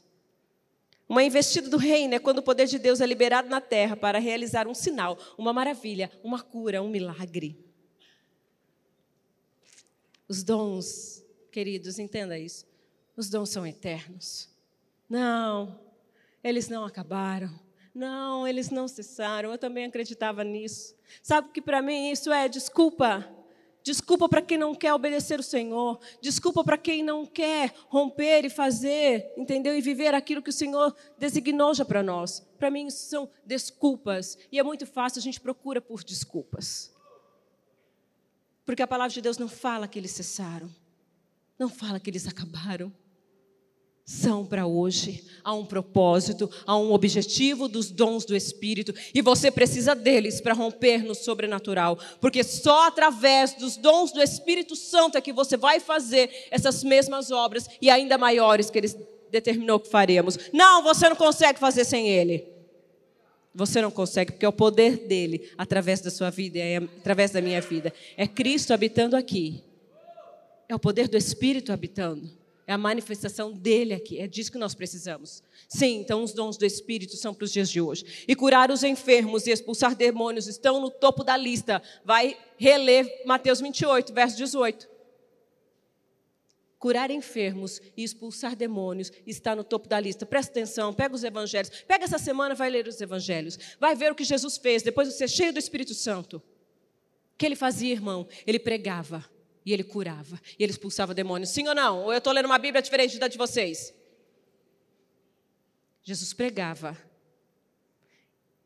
Uma 1.09 1.23
investida 1.23 1.67
do 1.67 1.77
reino 1.77 2.13
é 2.13 2.19
quando 2.19 2.37
o 2.37 2.43
poder 2.43 2.67
de 2.67 2.77
Deus 2.77 3.01
é 3.01 3.05
liberado 3.07 3.49
na 3.49 3.59
terra 3.59 3.97
para 3.97 4.19
realizar 4.19 4.67
um 4.67 4.75
sinal, 4.75 5.17
uma 5.39 5.51
maravilha, 5.51 6.11
uma 6.23 6.43
cura, 6.43 6.83
um 6.83 6.89
milagre. 6.89 7.57
Os 10.27 10.43
dons, 10.43 11.25
queridos, 11.51 11.97
entenda 11.97 12.37
isso. 12.37 12.67
Os 13.17 13.27
dons 13.27 13.49
são 13.49 13.65
eternos. 13.65 14.49
Não, 15.09 15.79
eles 16.43 16.69
não 16.69 16.85
acabaram. 16.85 17.59
Não, 17.93 18.47
eles 18.47 18.69
não 18.69 18.87
cessaram. 18.87 19.51
Eu 19.51 19.57
também 19.57 19.85
acreditava 19.85 20.43
nisso. 20.43 20.95
Sabe 21.21 21.49
que 21.49 21.61
para 21.61 21.81
mim 21.81 22.09
isso 22.11 22.31
é 22.31 22.49
desculpa. 22.49 23.29
Desculpa 23.83 24.29
para 24.29 24.41
quem 24.41 24.57
não 24.57 24.73
quer 24.73 24.93
obedecer 24.93 25.39
o 25.39 25.43
Senhor. 25.43 25.99
Desculpa 26.21 26.63
para 26.63 26.77
quem 26.77 27.03
não 27.03 27.25
quer 27.25 27.73
romper 27.87 28.45
e 28.45 28.49
fazer, 28.49 29.31
entendeu? 29.37 29.77
E 29.77 29.81
viver 29.81 30.15
aquilo 30.15 30.41
que 30.41 30.49
o 30.49 30.53
Senhor 30.53 30.95
designou 31.19 31.73
já 31.73 31.83
para 31.83 32.01
nós. 32.01 32.39
Para 32.57 32.71
mim 32.71 32.87
isso 32.87 33.09
são 33.09 33.29
desculpas. 33.45 34.37
E 34.51 34.57
é 34.57 34.63
muito 34.63 34.87
fácil, 34.87 35.19
a 35.19 35.21
gente 35.21 35.39
procura 35.39 35.81
por 35.81 36.01
desculpas. 36.03 36.93
Porque 38.65 38.81
a 38.81 38.87
palavra 38.87 39.13
de 39.13 39.21
Deus 39.21 39.37
não 39.37 39.49
fala 39.49 39.87
que 39.87 39.99
eles 39.99 40.11
cessaram. 40.11 40.73
Não 41.59 41.69
fala 41.69 41.99
que 41.99 42.09
eles 42.09 42.25
acabaram 42.25 42.91
são 44.05 44.45
para 44.45 44.65
hoje. 44.65 45.23
Há 45.43 45.53
um 45.53 45.65
propósito, 45.65 46.49
há 46.65 46.77
um 46.77 46.91
objetivo 46.93 47.67
dos 47.67 47.89
dons 47.89 48.25
do 48.25 48.35
Espírito 48.35 48.93
e 49.13 49.21
você 49.21 49.49
precisa 49.49 49.95
deles 49.95 50.41
para 50.41 50.53
romper 50.53 51.03
no 51.03 51.15
sobrenatural, 51.15 51.97
porque 52.19 52.43
só 52.43 52.87
através 52.87 53.53
dos 53.53 53.77
dons 53.77 54.11
do 54.11 54.21
Espírito 54.21 54.75
Santo 54.75 55.17
é 55.17 55.21
que 55.21 55.33
você 55.33 55.57
vai 55.57 55.79
fazer 55.79 56.47
essas 56.51 56.83
mesmas 56.83 57.31
obras 57.31 57.67
e 57.81 57.89
ainda 57.89 58.17
maiores 58.17 58.69
que 58.69 58.77
ele 58.77 58.89
determinou 59.31 59.79
que 59.79 59.89
faremos. 59.89 60.37
Não, 60.51 60.83
você 60.83 61.09
não 61.09 61.15
consegue 61.15 61.59
fazer 61.59 61.85
sem 61.85 62.07
ele. 62.07 62.47
Você 63.55 63.81
não 63.81 63.91
consegue, 63.91 64.31
porque 64.31 64.45
é 64.45 64.49
o 64.49 64.53
poder 64.53 65.07
dele 65.07 65.51
através 65.57 66.01
da 66.01 66.09
sua 66.09 66.29
vida, 66.31 66.57
é 66.57 66.77
através 66.77 67.31
da 67.31 67.41
minha 67.41 67.61
vida. 67.61 67.93
É 68.17 68.25
Cristo 68.25 68.73
habitando 68.73 69.15
aqui. 69.15 69.63
É 70.67 70.73
o 70.73 70.79
poder 70.79 71.07
do 71.07 71.17
Espírito 71.17 71.71
habitando. 71.71 72.42
É 72.65 72.73
a 72.73 72.77
manifestação 72.77 73.51
dele 73.51 73.93
aqui. 73.93 74.19
É 74.19 74.27
disso 74.27 74.51
que 74.51 74.57
nós 74.57 74.73
precisamos. 74.73 75.43
Sim, 75.67 75.99
então 75.99 76.23
os 76.23 76.33
dons 76.33 76.57
do 76.57 76.65
Espírito 76.65 77.17
são 77.17 77.33
para 77.33 77.43
os 77.43 77.51
dias 77.51 77.69
de 77.69 77.81
hoje. 77.81 78.23
E 78.27 78.35
curar 78.35 78.71
os 78.71 78.83
enfermos 78.83 79.45
e 79.45 79.51
expulsar 79.51 79.95
demônios 79.95 80.47
estão 80.47 80.79
no 80.79 80.89
topo 80.89 81.23
da 81.23 81.35
lista. 81.35 81.81
Vai 82.05 82.37
reler 82.57 83.23
Mateus 83.25 83.59
28, 83.59 84.13
verso 84.13 84.37
18. 84.37 84.93
curar 86.79 87.09
enfermos 87.09 87.81
e 87.95 88.03
expulsar 88.03 88.57
demônios 88.57 89.09
está 89.25 89.55
no 89.55 89.63
topo 89.63 89.87
da 89.87 89.97
lista. 90.01 90.25
Presta 90.25 90.51
atenção, 90.51 90.93
pega 90.93 91.15
os 91.15 91.23
evangelhos. 91.23 91.69
Pega 91.87 92.03
essa 92.03 92.17
semana, 92.17 92.55
vai 92.55 92.69
ler 92.69 92.87
os 92.89 92.99
evangelhos. 92.99 93.57
Vai 93.79 93.95
ver 93.95 94.11
o 94.11 94.15
que 94.15 94.25
Jesus 94.25 94.57
fez 94.57 94.83
depois 94.83 95.07
de 95.07 95.13
ser 95.13 95.29
cheio 95.29 95.53
do 95.53 95.59
Espírito 95.59 95.93
Santo. 95.93 96.37
O 96.37 97.37
que 97.37 97.45
ele 97.45 97.55
fazia, 97.55 97.93
irmão? 97.93 98.27
Ele 98.45 98.59
pregava 98.59 99.32
e 99.65 99.73
ele 99.73 99.83
curava 99.83 100.39
e 100.57 100.63
ele 100.63 100.71
expulsava 100.71 101.13
demônios. 101.13 101.49
Sim 101.49 101.67
ou 101.67 101.75
não? 101.75 102.03
Ou 102.03 102.11
eu 102.11 102.17
estou 102.17 102.33
lendo 102.33 102.45
uma 102.45 102.57
Bíblia 102.57 102.81
diferente 102.81 103.17
da 103.17 103.27
de 103.27 103.37
vocês? 103.37 103.93
Jesus 106.03 106.33
pregava 106.33 106.97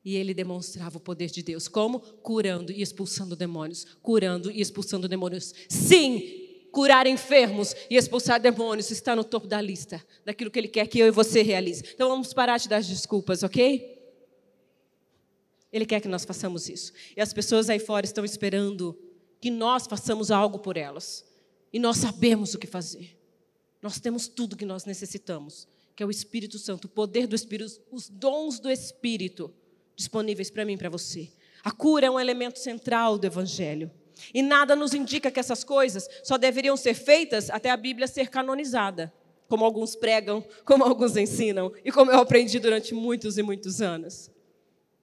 e 0.03 0.15
ele 0.15 0.33
demonstrava 0.33 0.97
o 0.97 1.01
poder 1.01 1.29
de 1.29 1.43
Deus. 1.43 1.67
Como? 1.67 1.99
Curando 1.99 2.71
e 2.71 2.81
expulsando 2.81 3.35
demônios. 3.35 3.85
Curando 4.01 4.49
e 4.49 4.61
expulsando 4.61 5.07
demônios. 5.07 5.53
Sim, 5.69 6.47
curar 6.71 7.05
enfermos 7.05 7.75
e 7.89 7.95
expulsar 7.95 8.39
demônios 8.39 8.89
está 8.89 9.15
no 9.15 9.23
topo 9.23 9.47
da 9.47 9.59
lista 9.61 10.03
daquilo 10.25 10.49
que 10.49 10.59
Ele 10.59 10.67
quer 10.67 10.87
que 10.87 10.97
eu 10.99 11.07
e 11.07 11.11
você 11.11 11.41
realize. 11.41 11.83
Então 11.93 12.09
vamos 12.09 12.33
parar 12.33 12.57
de 12.57 12.69
dar 12.69 12.81
desculpas, 12.81 13.43
ok? 13.43 13.97
Ele 15.71 15.85
quer 15.85 15.99
que 15.99 16.07
nós 16.07 16.23
façamos 16.23 16.69
isso. 16.69 16.93
E 17.15 17.21
as 17.21 17.33
pessoas 17.33 17.69
aí 17.69 17.77
fora 17.79 18.05
estão 18.05 18.23
esperando 18.23 18.97
que 19.39 19.51
nós 19.51 19.87
façamos 19.87 20.31
algo 20.31 20.59
por 20.59 20.77
elas. 20.77 21.25
E 21.71 21.79
nós 21.79 21.97
sabemos 21.97 22.53
o 22.53 22.59
que 22.59 22.67
fazer. 22.67 23.17
Nós 23.81 23.99
temos 23.99 24.27
tudo 24.27 24.55
que 24.55 24.65
nós 24.65 24.85
necessitamos, 24.85 25.67
que 25.95 26.01
é 26.01 26.05
o 26.05 26.11
Espírito 26.11 26.57
Santo, 26.57 26.85
o 26.85 26.89
poder 26.89 27.27
do 27.27 27.35
Espírito, 27.35 27.79
os 27.91 28.09
dons 28.09 28.59
do 28.59 28.69
Espírito 28.69 29.53
disponíveis 29.95 30.49
para 30.49 30.65
mim 30.65 30.73
e 30.73 30.77
para 30.77 30.89
você. 30.89 31.29
A 31.63 31.71
cura 31.71 32.05
é 32.05 32.11
um 32.11 32.19
elemento 32.19 32.59
central 32.59 33.17
do 33.17 33.25
Evangelho. 33.25 33.91
E 34.33 34.41
nada 34.41 34.75
nos 34.75 34.93
indica 34.93 35.29
que 35.29 35.39
essas 35.39 35.63
coisas 35.63 36.07
só 36.23 36.37
deveriam 36.37 36.77
ser 36.77 36.93
feitas 36.93 37.49
até 37.49 37.69
a 37.69 37.77
Bíblia 37.77 38.07
ser 38.07 38.29
canonizada, 38.29 39.13
como 39.47 39.63
alguns 39.63 39.95
pregam, 39.95 40.43
como 40.65 40.83
alguns 40.83 41.15
ensinam, 41.15 41.71
e 41.83 41.91
como 41.91 42.11
eu 42.11 42.19
aprendi 42.19 42.59
durante 42.59 42.93
muitos 42.93 43.37
e 43.37 43.43
muitos 43.43 43.81
anos. 43.81 44.31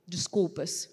Desculpas. 0.07 0.89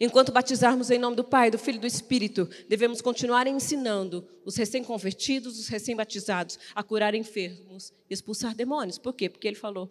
Enquanto 0.00 0.32
batizarmos 0.32 0.90
em 0.90 0.98
nome 0.98 1.16
do 1.16 1.24
Pai, 1.24 1.50
do 1.50 1.58
Filho 1.58 1.76
e 1.76 1.80
do 1.80 1.86
Espírito, 1.86 2.48
devemos 2.68 3.00
continuar 3.00 3.46
ensinando 3.46 4.26
os 4.44 4.56
recém-convertidos, 4.56 5.58
os 5.58 5.68
recém-batizados, 5.68 6.58
a 6.74 6.82
curar 6.82 7.14
enfermos 7.14 7.92
e 8.10 8.14
expulsar 8.14 8.54
demônios. 8.54 8.98
Por 8.98 9.14
quê? 9.14 9.28
Porque 9.28 9.46
Ele 9.46 9.56
falou. 9.56 9.90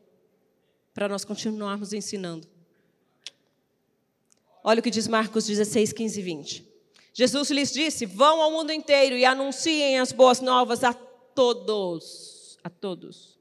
Para 0.94 1.08
nós 1.08 1.24
continuarmos 1.24 1.94
ensinando. 1.94 2.48
Olha 4.64 4.80
o 4.80 4.84
que 4.84 4.92
diz 4.92 5.08
Marcos 5.08 5.46
16, 5.48 5.92
15 5.94 6.20
e 6.20 6.24
20. 6.24 6.74
Jesus 7.14 7.50
lhes 7.52 7.72
disse: 7.72 8.06
Vão 8.06 8.42
ao 8.42 8.52
mundo 8.52 8.72
inteiro 8.72 9.16
e 9.16 9.26
anunciem 9.26 10.00
as 10.00 10.12
boas 10.12 10.40
novas 10.40 10.84
a 10.84 10.94
todos. 10.94 12.58
A 12.64 12.70
todos. 12.70 13.33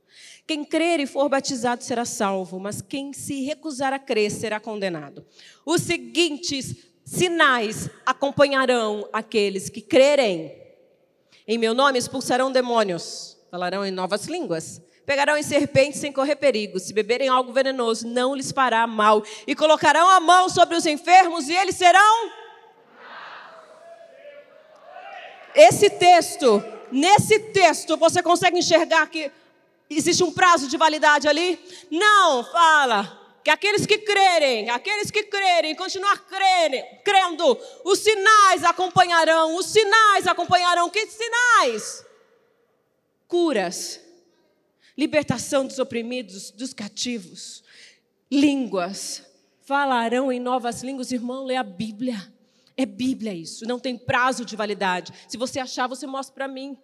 Quem 0.52 0.64
crer 0.64 1.00
e 1.00 1.06
for 1.06 1.30
batizado 1.30 1.82
será 1.82 2.04
salvo, 2.04 2.60
mas 2.60 2.82
quem 2.82 3.14
se 3.14 3.42
recusar 3.42 3.94
a 3.94 3.98
crer 3.98 4.30
será 4.30 4.60
condenado. 4.60 5.24
Os 5.64 5.80
seguintes 5.80 6.76
sinais 7.06 7.88
acompanharão 8.04 9.08
aqueles 9.14 9.70
que 9.70 9.80
crerem. 9.80 10.54
Em 11.48 11.56
meu 11.56 11.72
nome 11.72 11.98
expulsarão 11.98 12.52
demônios, 12.52 13.38
falarão 13.50 13.82
em 13.82 13.90
novas 13.90 14.26
línguas, 14.26 14.82
pegarão 15.06 15.38
em 15.38 15.42
serpentes 15.42 15.98
sem 15.98 16.12
correr 16.12 16.36
perigo. 16.36 16.78
Se 16.78 16.92
beberem 16.92 17.28
algo 17.28 17.50
venenoso, 17.50 18.06
não 18.06 18.34
lhes 18.34 18.52
fará 18.52 18.86
mal. 18.86 19.24
E 19.46 19.54
colocarão 19.54 20.06
a 20.06 20.20
mão 20.20 20.50
sobre 20.50 20.76
os 20.76 20.84
enfermos 20.84 21.48
e 21.48 21.54
eles 21.54 21.76
serão 21.76 22.30
esse 25.54 25.88
texto, 25.90 26.62
nesse 26.90 27.38
texto, 27.38 27.96
você 27.96 28.22
consegue 28.22 28.58
enxergar 28.58 29.06
que 29.06 29.30
existe 29.96 30.22
um 30.22 30.32
prazo 30.32 30.68
de 30.68 30.76
validade 30.76 31.28
ali? 31.28 31.58
Não, 31.90 32.44
fala 32.44 33.20
que 33.42 33.50
aqueles 33.50 33.84
que 33.84 33.98
crerem, 33.98 34.70
aqueles 34.70 35.10
que 35.10 35.24
crerem, 35.24 35.74
continuar 35.74 36.16
crendo, 36.26 36.76
crendo, 37.04 37.58
os 37.84 37.98
sinais 37.98 38.62
acompanharão, 38.62 39.56
os 39.56 39.66
sinais 39.66 40.26
acompanharão. 40.26 40.88
Que 40.88 41.06
sinais? 41.06 42.04
Curas, 43.26 44.00
libertação 44.96 45.66
dos 45.66 45.78
oprimidos, 45.78 46.50
dos 46.50 46.72
cativos, 46.72 47.64
línguas, 48.30 49.24
falarão 49.62 50.30
em 50.30 50.38
novas 50.38 50.82
línguas, 50.82 51.10
irmão, 51.10 51.44
lê 51.44 51.56
a 51.56 51.62
Bíblia. 51.62 52.32
É 52.76 52.86
Bíblia 52.86 53.34
isso, 53.34 53.66
não 53.66 53.78
tem 53.78 53.98
prazo 53.98 54.44
de 54.44 54.54
validade. 54.54 55.12
Se 55.28 55.36
você 55.36 55.58
achar, 55.58 55.86
você 55.88 56.06
mostra 56.06 56.34
para 56.34 56.48
mim, 56.48 56.78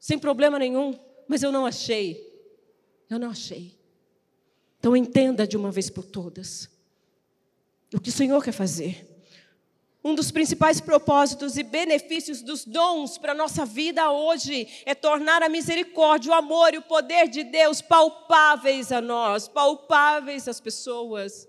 sem 0.00 0.18
problema 0.18 0.58
nenhum. 0.58 0.98
Mas 1.26 1.42
eu 1.42 1.50
não 1.50 1.64
achei. 1.64 2.33
Eu 3.14 3.20
não 3.20 3.30
achei. 3.30 3.78
Então 4.80 4.96
entenda 4.96 5.46
de 5.46 5.56
uma 5.56 5.70
vez 5.70 5.88
por 5.88 6.04
todas 6.04 6.68
o 7.94 8.00
que 8.00 8.08
o 8.08 8.12
Senhor 8.12 8.42
quer 8.42 8.52
fazer. 8.52 9.08
Um 10.02 10.16
dos 10.16 10.32
principais 10.32 10.80
propósitos 10.80 11.56
e 11.56 11.62
benefícios 11.62 12.42
dos 12.42 12.64
dons 12.64 13.16
para 13.16 13.30
a 13.30 13.36
nossa 13.36 13.64
vida 13.64 14.10
hoje 14.10 14.66
é 14.84 14.96
tornar 14.96 15.44
a 15.44 15.48
misericórdia, 15.48 16.32
o 16.32 16.34
amor 16.34 16.74
e 16.74 16.78
o 16.78 16.82
poder 16.82 17.28
de 17.28 17.44
Deus 17.44 17.80
palpáveis 17.80 18.90
a 18.90 19.00
nós, 19.00 19.46
palpáveis 19.46 20.48
às 20.48 20.60
pessoas. 20.60 21.48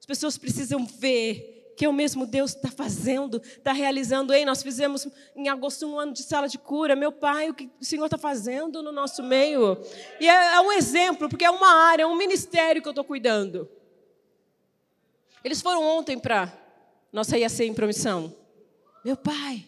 As 0.00 0.04
pessoas 0.04 0.36
precisam 0.36 0.84
ver 0.84 1.53
que 1.76 1.86
o 1.86 1.92
mesmo 1.92 2.26
Deus 2.26 2.54
está 2.54 2.70
fazendo, 2.70 3.38
está 3.38 3.72
realizando. 3.72 4.32
Ei, 4.32 4.44
nós 4.44 4.62
fizemos 4.62 5.06
em 5.34 5.48
agosto 5.48 5.86
um 5.86 5.98
ano 5.98 6.12
de 6.12 6.22
sala 6.22 6.48
de 6.48 6.58
cura. 6.58 6.94
Meu 6.94 7.12
Pai, 7.12 7.50
o 7.50 7.54
que 7.54 7.70
o 7.80 7.84
Senhor 7.84 8.04
está 8.04 8.18
fazendo 8.18 8.82
no 8.82 8.92
nosso 8.92 9.22
meio? 9.22 9.78
E 10.20 10.28
é, 10.28 10.54
é 10.54 10.60
um 10.60 10.72
exemplo, 10.72 11.28
porque 11.28 11.44
é 11.44 11.50
uma 11.50 11.72
área, 11.88 12.04
é 12.04 12.06
um 12.06 12.16
ministério 12.16 12.80
que 12.80 12.88
eu 12.88 12.92
estou 12.92 13.04
cuidando. 13.04 13.68
Eles 15.42 15.60
foram 15.60 15.82
ontem 15.82 16.18
para 16.18 16.52
nossa 17.12 17.36
IAC 17.36 17.64
em 17.64 17.74
promissão. 17.74 18.34
Meu 19.04 19.16
Pai, 19.16 19.66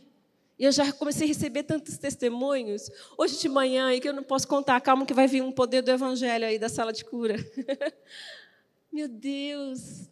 e 0.58 0.64
eu 0.64 0.72
já 0.72 0.90
comecei 0.92 1.26
a 1.26 1.28
receber 1.28 1.64
tantos 1.64 1.98
testemunhos. 1.98 2.90
Hoje 3.18 3.38
de 3.38 3.48
manhã, 3.48 3.92
e 3.92 4.00
que 4.00 4.08
eu 4.08 4.14
não 4.14 4.22
posso 4.22 4.48
contar, 4.48 4.80
calma 4.80 5.04
que 5.04 5.12
vai 5.12 5.26
vir 5.26 5.42
um 5.42 5.52
poder 5.52 5.82
do 5.82 5.90
Evangelho 5.90 6.46
aí 6.46 6.58
da 6.58 6.68
sala 6.68 6.92
de 6.92 7.04
cura. 7.04 7.36
Meu 8.90 9.06
Deus, 9.06 10.08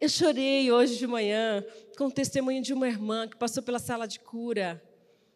eu 0.00 0.08
chorei 0.08 0.70
hoje 0.70 0.96
de 0.96 1.06
manhã 1.06 1.64
com 1.96 2.06
o 2.06 2.10
testemunho 2.10 2.62
de 2.62 2.72
uma 2.72 2.86
irmã 2.86 3.26
que 3.26 3.36
passou 3.36 3.62
pela 3.62 3.80
sala 3.80 4.06
de 4.06 4.20
cura. 4.20 4.82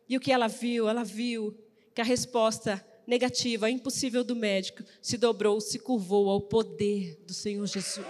E 0.09 0.17
o 0.17 0.21
que 0.21 0.31
ela 0.31 0.47
viu? 0.47 0.89
Ela 0.89 1.03
viu 1.03 1.57
que 1.95 2.01
a 2.01 2.05
resposta 2.05 2.85
negativa, 3.07 3.69
impossível 3.69 4.23
do 4.23 4.37
médico, 4.37 4.85
se 5.01 5.19
dobrou, 5.19 5.61
se 5.61 5.79
curvou 5.79 6.31
ao 6.31 6.41
poder 6.41 7.19
do 7.27 7.35
Senhor 7.35 7.67
Jesus. 7.67 8.07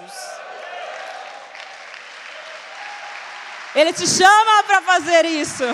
Ele 3.74 3.92
te 3.94 4.06
chama 4.06 4.62
para 4.64 4.82
fazer 4.82 5.24
isso. 5.24 5.64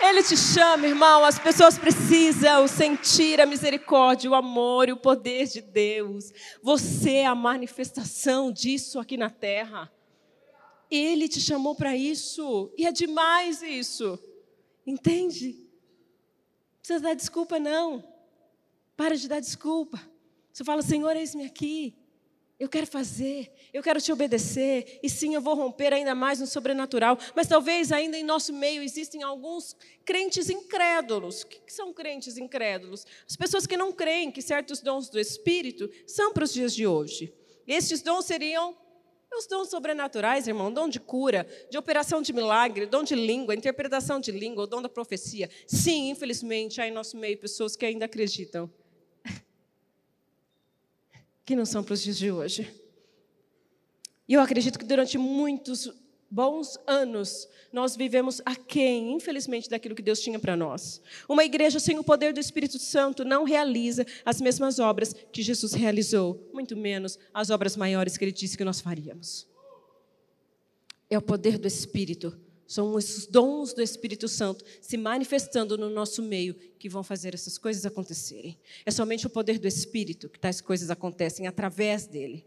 Ele 0.00 0.22
te 0.22 0.36
chama, 0.36 0.86
irmão. 0.86 1.24
As 1.24 1.38
pessoas 1.38 1.78
precisam 1.78 2.66
sentir 2.68 3.40
a 3.40 3.46
misericórdia, 3.46 4.30
o 4.30 4.34
amor 4.34 4.88
e 4.88 4.92
o 4.92 4.96
poder 4.96 5.46
de 5.46 5.60
Deus. 5.60 6.32
Você 6.62 7.16
é 7.16 7.26
a 7.26 7.34
manifestação 7.34 8.52
disso 8.52 8.98
aqui 8.98 9.16
na 9.16 9.30
terra. 9.30 9.90
Ele 10.90 11.28
te 11.28 11.40
chamou 11.40 11.74
para 11.74 11.96
isso. 11.96 12.72
E 12.76 12.86
é 12.86 12.92
demais 12.92 13.62
isso. 13.62 14.18
Entende? 14.86 15.52
Não 15.52 16.78
precisa 16.78 17.00
dar 17.00 17.14
desculpa, 17.14 17.58
não. 17.58 18.04
Para 18.96 19.16
de 19.16 19.26
dar 19.26 19.40
desculpa. 19.40 20.00
Você 20.52 20.62
fala, 20.62 20.82
Senhor, 20.82 21.16
eis-me 21.16 21.46
aqui. 21.46 21.96
Eu 22.58 22.68
quero 22.68 22.86
fazer, 22.86 23.50
eu 23.72 23.82
quero 23.82 24.00
te 24.00 24.12
obedecer, 24.12 25.00
e 25.02 25.10
sim, 25.10 25.34
eu 25.34 25.40
vou 25.40 25.56
romper 25.56 25.92
ainda 25.92 26.14
mais 26.14 26.38
no 26.38 26.46
sobrenatural. 26.46 27.18
Mas 27.34 27.48
talvez 27.48 27.90
ainda 27.90 28.16
em 28.16 28.22
nosso 28.22 28.52
meio 28.52 28.80
existem 28.80 29.24
alguns 29.24 29.76
crentes 30.04 30.48
incrédulos. 30.48 31.42
O 31.42 31.48
que 31.48 31.72
são 31.72 31.92
crentes 31.92 32.38
incrédulos? 32.38 33.04
As 33.28 33.34
pessoas 33.34 33.66
que 33.66 33.76
não 33.76 33.92
creem 33.92 34.30
que 34.30 34.40
certos 34.40 34.80
dons 34.80 35.08
do 35.08 35.18
Espírito 35.18 35.90
são 36.06 36.32
para 36.32 36.44
os 36.44 36.52
dias 36.52 36.72
de 36.72 36.86
hoje. 36.86 37.34
Estes 37.66 38.02
dons 38.02 38.24
seriam 38.24 38.76
os 39.36 39.48
dons 39.48 39.68
sobrenaturais, 39.68 40.46
irmão, 40.46 40.72
dom 40.72 40.88
de 40.88 41.00
cura, 41.00 41.44
de 41.68 41.76
operação 41.76 42.22
de 42.22 42.32
milagre, 42.32 42.86
dom 42.86 43.02
de 43.02 43.16
língua, 43.16 43.52
interpretação 43.52 44.20
de 44.20 44.30
língua, 44.30 44.64
dom 44.64 44.80
da 44.80 44.88
profecia. 44.88 45.50
Sim, 45.66 46.10
infelizmente, 46.10 46.80
há 46.80 46.86
em 46.86 46.92
nosso 46.92 47.16
meio 47.16 47.36
pessoas 47.36 47.74
que 47.74 47.84
ainda 47.84 48.04
acreditam 48.04 48.70
que 51.44 51.56
não 51.56 51.66
são 51.66 51.82
para 51.82 51.94
os 51.94 52.02
dias 52.02 52.16
de 52.16 52.30
hoje. 52.30 52.72
E 54.26 54.34
eu 54.34 54.40
acredito 54.40 54.78
que 54.78 54.84
durante 54.84 55.18
muitos 55.18 55.92
bons 56.30 56.78
anos 56.86 57.48
nós 57.72 57.96
vivemos 57.96 58.40
aquém, 58.44 59.12
infelizmente, 59.14 59.68
daquilo 59.68 59.94
que 59.94 60.02
Deus 60.02 60.20
tinha 60.20 60.38
para 60.38 60.56
nós. 60.56 61.00
Uma 61.28 61.44
igreja 61.44 61.78
sem 61.78 61.98
o 61.98 62.04
poder 62.04 62.32
do 62.32 62.40
Espírito 62.40 62.78
Santo 62.78 63.24
não 63.24 63.44
realiza 63.44 64.06
as 64.24 64.40
mesmas 64.40 64.78
obras 64.78 65.14
que 65.32 65.42
Jesus 65.42 65.72
realizou, 65.72 66.50
muito 66.52 66.76
menos 66.76 67.18
as 67.32 67.50
obras 67.50 67.76
maiores 67.76 68.16
que 68.16 68.24
ele 68.24 68.32
disse 68.32 68.56
que 68.56 68.64
nós 68.64 68.80
faríamos. 68.80 69.46
É 71.10 71.18
o 71.18 71.22
poder 71.22 71.58
do 71.58 71.68
Espírito 71.68 72.36
São 72.74 72.92
os 72.92 73.28
dons 73.28 73.72
do 73.72 73.80
Espírito 73.80 74.26
Santo 74.26 74.64
se 74.80 74.96
manifestando 74.96 75.78
no 75.78 75.88
nosso 75.88 76.20
meio 76.20 76.56
que 76.76 76.88
vão 76.88 77.04
fazer 77.04 77.32
essas 77.32 77.56
coisas 77.56 77.86
acontecerem. 77.86 78.58
É 78.84 78.90
somente 78.90 79.28
o 79.28 79.30
poder 79.30 79.60
do 79.60 79.68
Espírito 79.68 80.28
que 80.28 80.40
tais 80.40 80.60
coisas 80.60 80.90
acontecem 80.90 81.46
através 81.46 82.08
dele. 82.08 82.44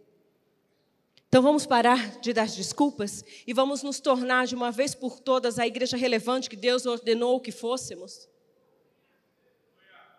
Então 1.30 1.42
vamos 1.42 1.66
parar 1.66 2.20
de 2.20 2.34
dar 2.34 2.46
desculpas 2.46 3.24
e 3.48 3.54
vamos 3.54 3.82
nos 3.84 4.02
tornar 4.02 4.48
de 4.48 4.54
uma 4.54 4.70
vez 4.70 4.94
por 4.94 5.18
todas 5.18 5.58
a 5.58 5.66
igreja 5.66 5.96
relevante 5.96 6.50
que 6.50 6.58
Deus 6.58 6.86
ordenou 6.86 7.40
que 7.40 7.54
fôssemos. 7.54 8.28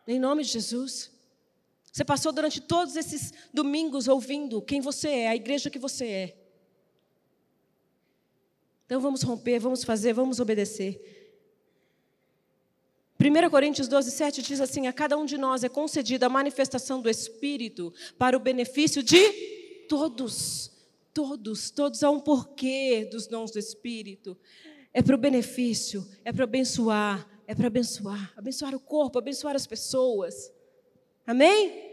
Em 0.07 0.19
nome 0.19 0.43
de 0.43 0.49
Jesus. 0.49 1.11
Você 1.93 2.03
passou 2.03 2.33
durante 2.33 2.63
todos 2.63 2.97
esses 2.97 3.31
domingos 3.53 4.09
ouvindo 4.09 4.63
quem 4.63 4.81
você 4.81 5.11
é, 5.11 5.29
a 5.29 5.37
igreja 5.37 5.69
que 5.69 5.79
você 5.79 6.07
é. 6.07 6.38
Então 8.89 9.03
vamos 9.03 9.23
romper, 9.23 9.59
vamos 9.59 9.85
fazer, 9.85 10.15
vamos 10.15 10.41
obedecer. 10.41 10.99
1 13.21 13.51
Coríntios 13.51 13.87
12, 13.87 14.11
7 14.11 14.41
diz 14.41 14.63
assim: 14.63 14.87
A 14.87 14.95
cada 14.95 15.15
um 15.19 15.27
de 15.27 15.37
nós 15.37 15.63
é 15.63 15.69
concedida 15.69 16.25
a 16.25 16.31
manifestação 16.31 17.03
do 17.03 17.11
Espírito 17.11 17.93
para 18.17 18.35
o 18.35 18.41
benefício 18.41 19.03
de 19.03 19.31
todos. 19.91 20.73
Todos, 21.13 21.71
todos 21.71 22.03
há 22.03 22.11
um 22.11 22.19
porquê 22.19 23.07
dos 23.11 23.27
dons 23.27 23.51
do 23.51 23.59
Espírito. 23.59 24.35
É 24.95 25.03
para 25.03 25.15
o 25.15 25.19
benefício, 25.19 26.09
é 26.25 26.33
para 26.33 26.45
abençoar, 26.45 27.29
é 27.47 27.55
para 27.55 27.67
abençoar, 27.67 28.33
abençoar 28.39 28.75
o 28.75 28.81
corpo, 28.81 29.19
abençoar 29.19 29.55
as 29.55 29.67
pessoas. 29.67 30.51
Amém? 31.27 31.88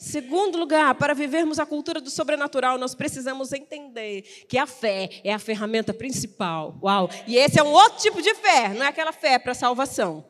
Segundo 0.00 0.56
lugar, 0.56 0.94
para 0.94 1.12
vivermos 1.12 1.58
a 1.58 1.66
cultura 1.66 2.00
do 2.00 2.08
sobrenatural, 2.08 2.78
nós 2.78 2.94
precisamos 2.94 3.52
entender 3.52 4.22
que 4.48 4.56
a 4.56 4.66
fé 4.66 5.20
é 5.22 5.30
a 5.30 5.38
ferramenta 5.38 5.92
principal. 5.92 6.78
Uau! 6.82 7.10
E 7.26 7.36
esse 7.36 7.60
é 7.60 7.62
um 7.62 7.70
outro 7.70 8.00
tipo 8.00 8.22
de 8.22 8.34
fé, 8.34 8.70
não 8.70 8.82
é 8.82 8.88
aquela 8.88 9.12
fé 9.12 9.38
para 9.38 9.52
salvação. 9.52 10.24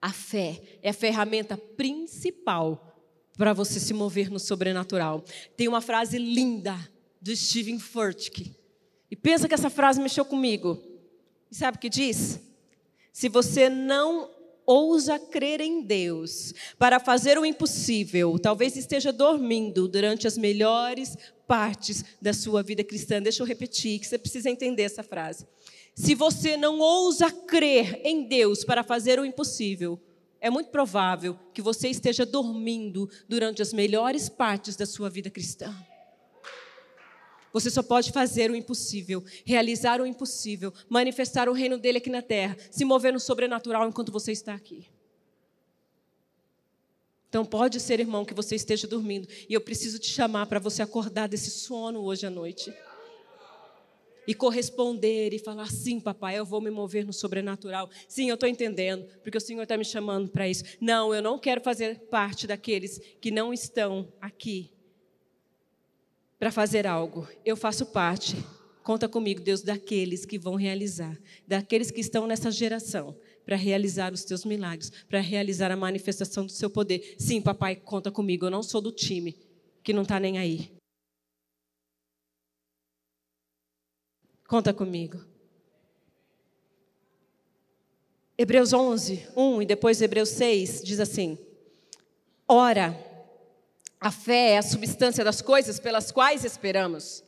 A 0.00 0.10
fé 0.14 0.62
é 0.82 0.88
a 0.88 0.94
ferramenta 0.94 1.58
principal 1.58 2.96
para 3.36 3.52
você 3.52 3.78
se 3.78 3.92
mover 3.92 4.30
no 4.30 4.40
sobrenatural. 4.40 5.22
Tem 5.54 5.68
uma 5.68 5.82
frase 5.82 6.16
linda 6.16 6.74
do 7.20 7.36
Steven 7.36 7.78
Furtick. 7.78 8.50
E 9.10 9.14
pensa 9.14 9.46
que 9.46 9.52
essa 9.52 9.68
frase 9.68 10.00
mexeu 10.00 10.24
comigo. 10.24 10.82
E 11.50 11.54
sabe 11.54 11.76
o 11.76 11.80
que 11.80 11.90
diz? 11.90 12.40
Se 13.12 13.28
você 13.28 13.68
não 13.68 14.30
ousa 14.66 15.18
crer 15.18 15.60
em 15.60 15.82
Deus 15.82 16.52
para 16.78 17.00
fazer 17.00 17.38
o 17.38 17.44
impossível, 17.44 18.38
talvez 18.38 18.76
esteja 18.76 19.12
dormindo 19.12 19.88
durante 19.88 20.26
as 20.26 20.38
melhores 20.38 21.16
partes 21.46 22.04
da 22.20 22.32
sua 22.32 22.62
vida 22.62 22.82
cristã. 22.82 23.20
Deixa 23.20 23.42
eu 23.42 23.46
repetir, 23.46 23.98
que 23.98 24.06
você 24.06 24.18
precisa 24.18 24.50
entender 24.50 24.82
essa 24.82 25.02
frase. 25.02 25.46
Se 25.94 26.14
você 26.14 26.56
não 26.56 26.78
ousa 26.78 27.30
crer 27.30 28.00
em 28.04 28.26
Deus 28.26 28.64
para 28.64 28.82
fazer 28.82 29.18
o 29.18 29.24
impossível, 29.24 30.00
é 30.40 30.50
muito 30.50 30.70
provável 30.70 31.38
que 31.52 31.62
você 31.62 31.88
esteja 31.88 32.26
dormindo 32.26 33.08
durante 33.28 33.62
as 33.62 33.72
melhores 33.72 34.28
partes 34.28 34.74
da 34.74 34.86
sua 34.86 35.08
vida 35.08 35.30
cristã. 35.30 35.72
Você 37.52 37.70
só 37.70 37.82
pode 37.82 38.12
fazer 38.12 38.50
o 38.50 38.56
impossível, 38.56 39.22
realizar 39.44 40.00
o 40.00 40.06
impossível, 40.06 40.72
manifestar 40.88 41.48
o 41.48 41.52
reino 41.52 41.76
dele 41.76 41.98
aqui 41.98 42.10
na 42.10 42.22
terra, 42.22 42.56
se 42.70 42.84
mover 42.84 43.12
no 43.12 43.20
sobrenatural 43.20 43.86
enquanto 43.88 44.10
você 44.10 44.32
está 44.32 44.54
aqui. 44.54 44.86
Então 47.28 47.44
pode 47.44 47.80
ser, 47.80 48.00
irmão, 48.00 48.24
que 48.24 48.34
você 48.34 48.54
esteja 48.54 48.86
dormindo 48.86 49.26
e 49.48 49.54
eu 49.54 49.60
preciso 49.60 49.98
te 49.98 50.08
chamar 50.08 50.46
para 50.46 50.58
você 50.58 50.82
acordar 50.82 51.28
desse 51.28 51.50
sono 51.50 52.00
hoje 52.00 52.26
à 52.26 52.30
noite 52.30 52.72
e 54.26 54.34
corresponder 54.34 55.32
e 55.32 55.38
falar: 55.38 55.70
sim, 55.70 55.98
papai, 55.98 56.38
eu 56.38 56.44
vou 56.44 56.60
me 56.60 56.70
mover 56.70 57.06
no 57.06 57.12
sobrenatural. 57.12 57.88
Sim, 58.08 58.28
eu 58.28 58.34
estou 58.34 58.48
entendendo, 58.48 59.06
porque 59.22 59.38
o 59.38 59.40
Senhor 59.40 59.62
está 59.62 59.76
me 59.76 59.84
chamando 59.84 60.30
para 60.30 60.48
isso. 60.48 60.64
Não, 60.80 61.14
eu 61.14 61.22
não 61.22 61.38
quero 61.38 61.60
fazer 61.60 62.00
parte 62.10 62.46
daqueles 62.46 62.98
que 63.20 63.30
não 63.30 63.52
estão 63.52 64.12
aqui 64.20 64.71
para 66.42 66.50
fazer 66.50 66.88
algo. 66.88 67.28
Eu 67.44 67.56
faço 67.56 67.86
parte. 67.86 68.34
Conta 68.82 69.08
comigo, 69.08 69.40
Deus, 69.40 69.62
daqueles 69.62 70.26
que 70.26 70.36
vão 70.36 70.56
realizar, 70.56 71.16
daqueles 71.46 71.88
que 71.88 72.00
estão 72.00 72.26
nessa 72.26 72.50
geração 72.50 73.16
para 73.46 73.54
realizar 73.54 74.12
os 74.12 74.24
teus 74.24 74.44
milagres, 74.44 74.90
para 75.08 75.20
realizar 75.20 75.70
a 75.70 75.76
manifestação 75.76 76.44
do 76.44 76.50
seu 76.50 76.68
poder. 76.68 77.14
Sim, 77.16 77.40
papai, 77.40 77.76
conta 77.76 78.10
comigo. 78.10 78.44
Eu 78.44 78.50
não 78.50 78.60
sou 78.60 78.80
do 78.80 78.90
time 78.90 79.38
que 79.84 79.92
não 79.92 80.02
está 80.02 80.18
nem 80.18 80.36
aí. 80.36 80.72
Conta 84.48 84.74
comigo. 84.74 85.24
Hebreus 88.36 88.72
11, 88.72 89.28
1 89.36 89.62
e 89.62 89.66
depois 89.66 90.02
Hebreus 90.02 90.30
6 90.30 90.82
diz 90.82 90.98
assim: 90.98 91.38
Ora, 92.48 93.11
a 94.02 94.10
fé 94.10 94.54
é 94.54 94.58
a 94.58 94.62
substância 94.62 95.24
das 95.24 95.40
coisas 95.40 95.78
pelas 95.78 96.10
quais 96.10 96.44
esperamos, 96.44 97.22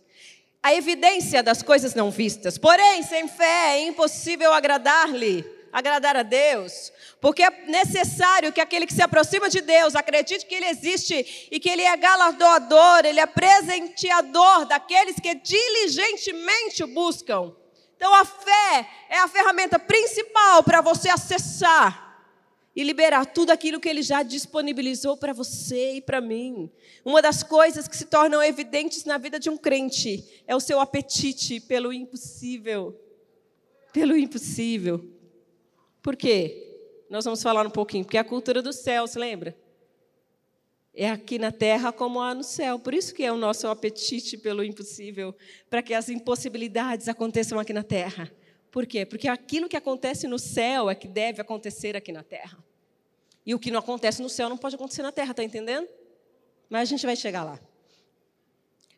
a 0.61 0.75
evidência 0.75 1.41
das 1.41 1.63
coisas 1.63 1.95
não 1.95 2.11
vistas. 2.11 2.59
Porém, 2.59 3.03
sem 3.05 3.29
fé 3.29 3.77
é 3.77 3.87
impossível 3.87 4.53
agradar-lhe, 4.53 5.45
agradar 5.73 6.17
a 6.17 6.25
Deus, 6.25 6.93
porque 7.21 7.45
é 7.45 7.51
necessário 7.67 8.53
que 8.53 8.61
aquele 8.61 8.87
que 8.87 8.93
se 8.93 9.03
aproxima 9.03 9.49
de 9.49 9.61
Deus 9.61 9.95
acredite 9.95 10.47
que 10.47 10.55
Ele 10.55 10.67
existe 10.67 11.49
e 11.51 11.61
que 11.61 11.69
Ele 11.69 11.83
é 11.83 11.97
galardoador, 11.97 13.05
Ele 13.05 13.21
é 13.21 13.27
presenteador 13.27 14.67
daqueles 14.67 15.17
que 15.21 15.35
diligentemente 15.35 16.83
o 16.83 16.89
buscam. 16.89 17.55
Então 17.97 18.13
a 18.13 18.25
fé 18.25 18.89
é 19.09 19.19
a 19.19 19.29
ferramenta 19.29 19.79
principal 19.79 20.65
para 20.65 20.81
você 20.81 21.09
acessar 21.09 22.04
e 22.75 22.83
liberar 22.83 23.27
tudo 23.27 23.51
aquilo 23.51 23.79
que 23.79 23.89
Ele 23.89 24.03
já 24.03 24.23
disponibilizou 24.23 25.17
para 25.17 25.33
você 25.33 25.95
e 25.95 26.01
para 26.01 26.21
mim. 26.21 26.71
Uma 27.05 27.23
das 27.23 27.43
coisas 27.43 27.87
que 27.87 27.97
se 27.97 28.07
tornam 28.07 28.43
evidentes 28.43 29.05
na 29.05 29.17
vida 29.17 29.39
de 29.39 29.49
um 29.49 29.57
crente 29.57 30.43
é 30.47 30.57
o 30.57 30.61
seu 30.61 30.81
apetite 30.81 31.61
pelo 31.61 31.93
impossível. 31.93 32.99
Pelo 33.93 34.17
impossível. 34.17 35.09
Por 36.03 36.17
quê? 36.17 37.05
Nós 37.09 37.25
vamos 37.25 37.43
falar 37.43 37.67
um 37.67 37.71
pouquinho, 37.71 38.05
porque 38.05 38.17
é 38.17 38.21
a 38.21 38.25
cultura 38.25 38.61
do 38.61 38.73
céu, 38.73 39.07
se 39.07 39.19
lembra? 39.19 39.57
É 40.93 41.11
aqui 41.11 41.39
na 41.39 41.53
terra 41.53 41.93
como 41.93 42.21
há 42.21 42.35
no 42.35 42.43
céu. 42.45 42.79
Por 42.79 42.95
isso 42.95 43.15
que 43.15 43.25
é 43.25 43.33
o 43.33 43.37
nosso 43.37 43.69
apetite 43.69 44.37
pelo 44.37 44.65
impossível, 44.65 45.35
para 45.71 45.83
que 45.83 45.95
as 45.95 46.09
impossibilidades 46.09 47.09
aconteçam 47.09 47.59
aqui 47.59 47.73
na 47.73 47.83
terra. 47.83 48.33
Por 48.75 48.87
quê? 48.87 49.07
Porque 49.07 49.29
aquilo 49.29 49.69
que 49.69 49.77
acontece 49.77 50.27
no 50.27 50.37
céu 50.37 50.91
é 50.91 50.97
que 50.97 51.07
deve 51.07 51.41
acontecer 51.41 51.95
aqui 51.95 52.11
na 52.11 52.25
terra. 52.25 52.59
E 53.47 53.55
o 53.55 53.59
que 53.61 53.71
não 53.71 53.79
acontece 53.79 54.21
no 54.21 54.29
céu 54.29 54.49
não 54.49 54.57
pode 54.57 54.75
acontecer 54.75 55.01
na 55.01 55.13
terra, 55.13 55.31
está 55.31 55.45
entendendo? 55.45 55.89
Mas 56.69 56.81
a 56.81 56.85
gente 56.87 57.07
vai 57.07 57.15
chegar 57.15 57.45
lá. 57.45 57.61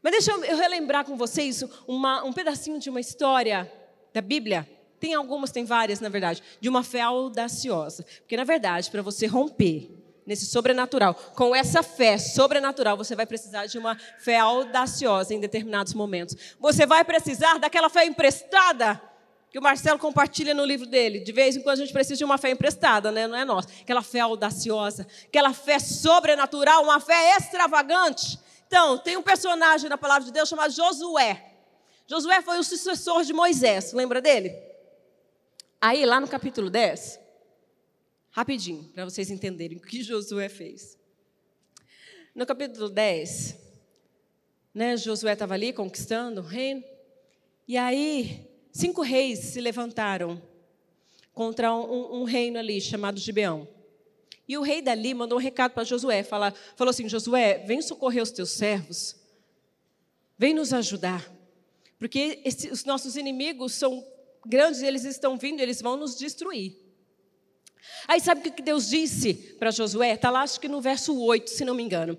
Mas 0.00 0.12
deixa 0.12 0.30
eu 0.30 0.56
relembrar 0.56 1.04
com 1.04 1.14
vocês 1.14 1.62
uma, 1.86 2.24
um 2.24 2.32
pedacinho 2.32 2.78
de 2.78 2.88
uma 2.88 3.00
história 3.00 3.70
da 4.14 4.22
Bíblia 4.22 4.66
tem 4.98 5.12
algumas, 5.12 5.50
tem 5.50 5.66
várias, 5.66 6.00
na 6.00 6.08
verdade, 6.08 6.42
de 6.58 6.70
uma 6.70 6.82
fé 6.82 7.02
audaciosa. 7.02 8.02
Porque, 8.20 8.34
na 8.34 8.44
verdade, 8.44 8.90
para 8.90 9.02
você 9.02 9.26
romper 9.26 9.90
nesse 10.24 10.46
sobrenatural, 10.46 11.14
com 11.34 11.54
essa 11.54 11.82
fé 11.82 12.16
sobrenatural, 12.16 12.96
você 12.96 13.14
vai 13.14 13.26
precisar 13.26 13.66
de 13.66 13.76
uma 13.76 13.94
fé 14.20 14.38
audaciosa 14.38 15.34
em 15.34 15.38
determinados 15.38 15.92
momentos. 15.92 16.34
Você 16.58 16.86
vai 16.86 17.04
precisar 17.04 17.58
daquela 17.58 17.90
fé 17.90 18.06
emprestada 18.06 19.02
que 19.56 19.58
o 19.58 19.62
Marcelo 19.62 19.98
compartilha 19.98 20.52
no 20.52 20.66
livro 20.66 20.84
dele. 20.84 21.18
De 21.18 21.32
vez 21.32 21.56
em 21.56 21.62
quando 21.62 21.78
a 21.78 21.82
gente 21.82 21.90
precisa 21.90 22.18
de 22.18 22.24
uma 22.26 22.36
fé 22.36 22.50
emprestada, 22.50 23.10
né? 23.10 23.26
não 23.26 23.38
é 23.38 23.42
nossa. 23.42 23.66
Aquela 23.80 24.02
fé 24.02 24.20
audaciosa, 24.20 25.06
aquela 25.24 25.54
fé 25.54 25.78
sobrenatural, 25.78 26.84
uma 26.84 27.00
fé 27.00 27.34
extravagante. 27.38 28.38
Então, 28.66 28.98
tem 28.98 29.16
um 29.16 29.22
personagem 29.22 29.88
na 29.88 29.96
palavra 29.96 30.26
de 30.26 30.30
Deus 30.30 30.46
chamado 30.46 30.74
Josué. 30.74 31.42
Josué 32.06 32.42
foi 32.42 32.58
o 32.58 32.62
sucessor 32.62 33.24
de 33.24 33.32
Moisés, 33.32 33.94
lembra 33.94 34.20
dele? 34.20 34.54
Aí, 35.80 36.04
lá 36.04 36.20
no 36.20 36.28
capítulo 36.28 36.68
10, 36.68 37.18
rapidinho, 38.32 38.84
para 38.92 39.06
vocês 39.06 39.30
entenderem 39.30 39.78
o 39.78 39.80
que 39.80 40.02
Josué 40.02 40.50
fez. 40.50 40.98
No 42.34 42.44
capítulo 42.44 42.90
10, 42.90 43.56
né, 44.74 44.98
Josué 44.98 45.32
estava 45.32 45.54
ali 45.54 45.72
conquistando 45.72 46.42
o 46.42 46.44
reino, 46.44 46.84
e 47.66 47.78
aí 47.78 48.45
cinco 48.76 49.00
reis 49.00 49.38
se 49.38 49.60
levantaram 49.60 50.40
contra 51.32 51.74
um, 51.74 52.20
um 52.20 52.24
reino 52.24 52.58
ali 52.58 52.80
chamado 52.80 53.18
Gibeão. 53.18 53.66
E 54.46 54.56
o 54.56 54.62
rei 54.62 54.82
dali 54.82 55.14
mandou 55.14 55.38
um 55.38 55.40
recado 55.40 55.72
para 55.72 55.82
Josué, 55.82 56.22
fala, 56.22 56.52
falou 56.76 56.90
assim, 56.90 57.08
Josué, 57.08 57.64
vem 57.66 57.80
socorrer 57.82 58.22
os 58.22 58.30
teus 58.30 58.50
servos, 58.50 59.16
vem 60.38 60.54
nos 60.54 60.72
ajudar, 60.72 61.28
porque 61.98 62.40
esse, 62.44 62.68
os 62.70 62.84
nossos 62.84 63.16
inimigos 63.16 63.72
são 63.72 64.06
grandes, 64.44 64.82
eles 64.82 65.04
estão 65.04 65.36
vindo, 65.36 65.60
eles 65.60 65.80
vão 65.82 65.96
nos 65.96 66.16
destruir. 66.16 66.76
Aí 68.06 68.20
sabe 68.20 68.48
o 68.48 68.52
que 68.52 68.62
Deus 68.62 68.88
disse 68.88 69.34
para 69.58 69.70
Josué? 69.70 70.14
Está 70.14 70.30
lá, 70.30 70.42
acho 70.42 70.60
que 70.60 70.68
no 70.68 70.80
verso 70.80 71.18
8, 71.18 71.50
se 71.50 71.64
não 71.64 71.74
me 71.74 71.82
engano. 71.82 72.18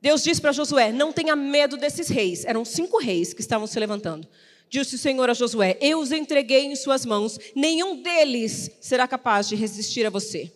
Deus 0.00 0.22
disse 0.22 0.40
para 0.40 0.52
Josué: 0.52 0.92
Não 0.92 1.12
tenha 1.12 1.34
medo 1.34 1.76
desses 1.76 2.08
reis. 2.08 2.44
Eram 2.44 2.64
cinco 2.64 2.98
reis 2.98 3.34
que 3.34 3.40
estavam 3.40 3.66
se 3.66 3.78
levantando. 3.78 4.28
Disse 4.68 4.96
o 4.96 4.98
Senhor 4.98 5.28
a 5.30 5.34
Josué: 5.34 5.78
Eu 5.80 6.00
os 6.00 6.12
entreguei 6.12 6.64
em 6.64 6.76
suas 6.76 7.06
mãos, 7.06 7.38
nenhum 7.54 8.02
deles 8.02 8.70
será 8.80 9.06
capaz 9.06 9.48
de 9.48 9.54
resistir 9.54 10.06
a 10.06 10.10
você. 10.10 10.52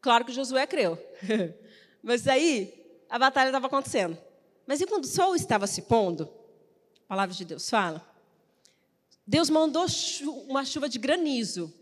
Claro 0.00 0.24
que 0.24 0.32
Josué 0.32 0.66
creu. 0.66 0.98
Mas 2.02 2.28
aí 2.28 2.74
a 3.08 3.18
batalha 3.18 3.48
estava 3.48 3.66
acontecendo. 3.66 4.16
Mas 4.66 4.80
e 4.80 4.86
quando 4.86 5.04
o 5.04 5.08
sol 5.08 5.34
estava 5.34 5.66
se 5.66 5.82
pondo? 5.82 6.28
A 7.04 7.08
palavra 7.08 7.34
de 7.34 7.44
Deus 7.44 7.68
fala. 7.68 8.06
Deus 9.26 9.50
mandou 9.50 9.86
uma 10.46 10.64
chuva 10.64 10.88
de 10.88 10.98
granizo 10.98 11.72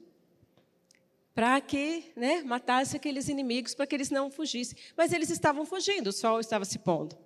para 1.34 1.60
que 1.60 2.10
né, 2.16 2.42
matasse 2.42 2.96
aqueles 2.96 3.28
inimigos, 3.28 3.74
para 3.74 3.86
que 3.86 3.94
eles 3.94 4.10
não 4.10 4.30
fugissem. 4.30 4.78
Mas 4.96 5.12
eles 5.12 5.30
estavam 5.30 5.66
fugindo, 5.66 6.08
o 6.08 6.12
sol 6.12 6.40
estava 6.40 6.64
se 6.64 6.78
pondo. 6.78 7.16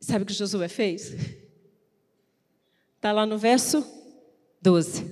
Sabe 0.00 0.22
o 0.22 0.26
que 0.26 0.34
Josué 0.34 0.68
fez? 0.68 1.12
Está 2.98 3.12
lá 3.12 3.24
no 3.24 3.38
verso 3.38 3.86
12. 4.60 5.06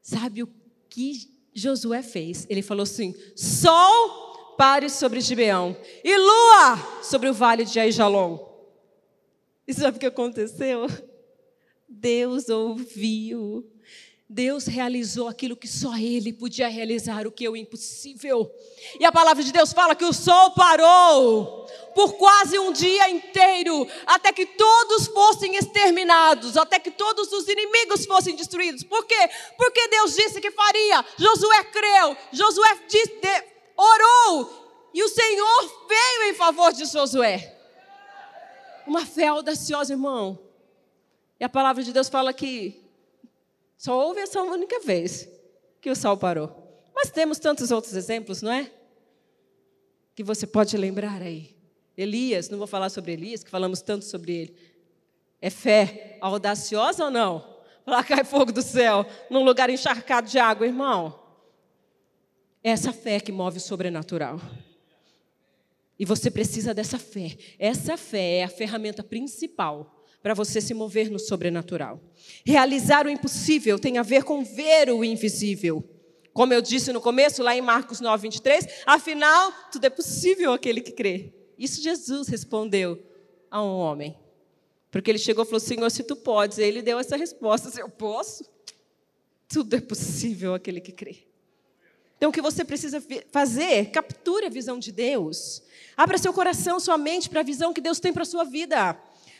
Sabe 0.00 0.44
o 0.44 0.48
que 0.88 1.28
Josué 1.52 2.04
fez? 2.04 2.46
Ele 2.48 2.62
falou 2.62 2.84
assim: 2.84 3.12
Sol 3.34 4.54
pare 4.56 4.88
sobre 4.88 5.20
Gibeão 5.20 5.76
e 6.04 6.16
lua 6.16 7.02
sobre 7.02 7.28
o 7.28 7.34
vale 7.34 7.64
de 7.64 7.80
Aijalon. 7.80 8.38
E 9.66 9.74
sabe 9.74 9.96
o 9.96 10.00
que 10.00 10.06
aconteceu? 10.06 10.86
Deus 11.88 12.48
ouviu 12.48 13.68
Deus 14.30 14.66
realizou 14.66 15.26
aquilo 15.26 15.56
que 15.56 15.66
só 15.66 15.96
Ele 15.96 16.34
podia 16.34 16.68
realizar, 16.68 17.26
o 17.26 17.32
que 17.32 17.46
é 17.46 17.50
o 17.50 17.56
impossível. 17.56 18.54
E 19.00 19.04
a 19.06 19.10
palavra 19.10 19.42
de 19.42 19.50
Deus 19.50 19.72
fala 19.72 19.94
que 19.94 20.04
o 20.04 20.12
sol 20.12 20.50
parou 20.50 21.66
por 21.94 22.12
quase 22.12 22.58
um 22.58 22.70
dia 22.70 23.08
inteiro, 23.08 23.88
até 24.06 24.30
que 24.30 24.44
todos 24.44 25.06
fossem 25.06 25.56
exterminados, 25.56 26.58
até 26.58 26.78
que 26.78 26.90
todos 26.90 27.32
os 27.32 27.48
inimigos 27.48 28.04
fossem 28.04 28.36
destruídos. 28.36 28.84
Por 28.84 29.06
quê? 29.06 29.30
Porque 29.56 29.88
Deus 29.88 30.14
disse 30.14 30.42
que 30.42 30.50
faria. 30.50 31.02
Josué 31.16 31.64
creu, 31.64 32.16
Josué 32.30 32.80
disse, 32.86 33.18
orou, 33.74 34.90
e 34.92 35.02
o 35.02 35.08
Senhor 35.08 35.86
veio 35.88 36.30
em 36.30 36.34
favor 36.34 36.72
de 36.74 36.84
Josué. 36.84 37.56
Uma 38.86 39.06
fé 39.06 39.28
audaciosa, 39.28 39.94
irmão. 39.94 40.38
E 41.40 41.44
a 41.44 41.48
palavra 41.48 41.82
de 41.82 41.94
Deus 41.94 42.10
fala 42.10 42.32
que 42.32 42.87
só 43.78 43.96
houve 43.96 44.20
essa 44.20 44.42
única 44.42 44.80
vez 44.80 45.28
que 45.80 45.88
o 45.88 45.94
sol 45.94 46.16
parou. 46.16 46.52
Mas 46.92 47.10
temos 47.10 47.38
tantos 47.38 47.70
outros 47.70 47.94
exemplos, 47.94 48.42
não 48.42 48.50
é? 48.50 48.70
Que 50.16 50.24
você 50.24 50.48
pode 50.48 50.76
lembrar 50.76 51.22
aí. 51.22 51.56
Elias, 51.96 52.50
não 52.50 52.58
vou 52.58 52.66
falar 52.66 52.90
sobre 52.90 53.12
Elias, 53.12 53.44
que 53.44 53.50
falamos 53.50 53.80
tanto 53.80 54.04
sobre 54.04 54.32
ele. 54.34 54.56
É 55.40 55.48
fé 55.48 56.18
audaciosa 56.20 57.04
ou 57.04 57.10
não? 57.10 57.56
Lá 57.86 58.02
cai 58.02 58.24
fogo 58.24 58.52
do 58.52 58.62
céu, 58.62 59.06
num 59.30 59.44
lugar 59.44 59.70
encharcado 59.70 60.28
de 60.28 60.40
água, 60.40 60.66
irmão. 60.66 61.18
É 62.62 62.70
essa 62.70 62.92
fé 62.92 63.20
que 63.20 63.30
move 63.30 63.58
o 63.58 63.60
sobrenatural. 63.60 64.40
E 65.96 66.04
você 66.04 66.30
precisa 66.32 66.74
dessa 66.74 66.98
fé. 66.98 67.36
Essa 67.58 67.96
fé 67.96 68.38
é 68.38 68.44
a 68.44 68.48
ferramenta 68.48 69.04
principal 69.04 69.97
para 70.22 70.34
você 70.34 70.60
se 70.60 70.74
mover 70.74 71.10
no 71.10 71.18
sobrenatural. 71.18 72.00
Realizar 72.44 73.06
o 73.06 73.10
impossível 73.10 73.78
tem 73.78 73.98
a 73.98 74.02
ver 74.02 74.24
com 74.24 74.44
ver 74.44 74.90
o 74.90 75.04
invisível. 75.04 75.84
Como 76.32 76.52
eu 76.52 76.62
disse 76.62 76.92
no 76.92 77.00
começo, 77.00 77.42
lá 77.42 77.56
em 77.56 77.60
Marcos 77.60 78.00
9, 78.00 78.22
23, 78.22 78.66
afinal, 78.86 79.52
tudo 79.72 79.84
é 79.86 79.90
possível 79.90 80.52
aquele 80.52 80.80
que 80.80 80.92
crê. 80.92 81.32
Isso 81.58 81.82
Jesus 81.82 82.28
respondeu 82.28 83.02
a 83.50 83.62
um 83.62 83.76
homem. 83.78 84.16
Porque 84.90 85.10
ele 85.10 85.18
chegou 85.18 85.44
e 85.44 85.46
falou: 85.46 85.60
Senhor, 85.60 85.90
se 85.90 86.02
tu 86.02 86.16
podes. 86.16 86.58
Ele 86.58 86.80
deu 86.80 86.98
essa 86.98 87.16
resposta: 87.16 87.70
Se 87.70 87.80
eu 87.80 87.88
posso, 87.88 88.44
tudo 89.48 89.74
é 89.74 89.80
possível 89.80 90.54
aquele 90.54 90.80
que 90.80 90.92
crê. 90.92 91.26
Então, 92.16 92.30
o 92.30 92.32
que 92.32 92.42
você 92.42 92.64
precisa 92.64 93.02
fazer? 93.30 93.90
Capture 93.90 94.46
a 94.46 94.50
visão 94.50 94.78
de 94.78 94.90
Deus. 94.90 95.62
Abra 95.96 96.18
seu 96.18 96.32
coração, 96.32 96.80
sua 96.80 96.98
mente 96.98 97.30
para 97.30 97.40
a 97.40 97.44
visão 97.44 97.72
que 97.72 97.80
Deus 97.80 98.00
tem 98.00 98.12
para 98.12 98.22
a 98.22 98.26
sua 98.26 98.44
vida. 98.44 98.98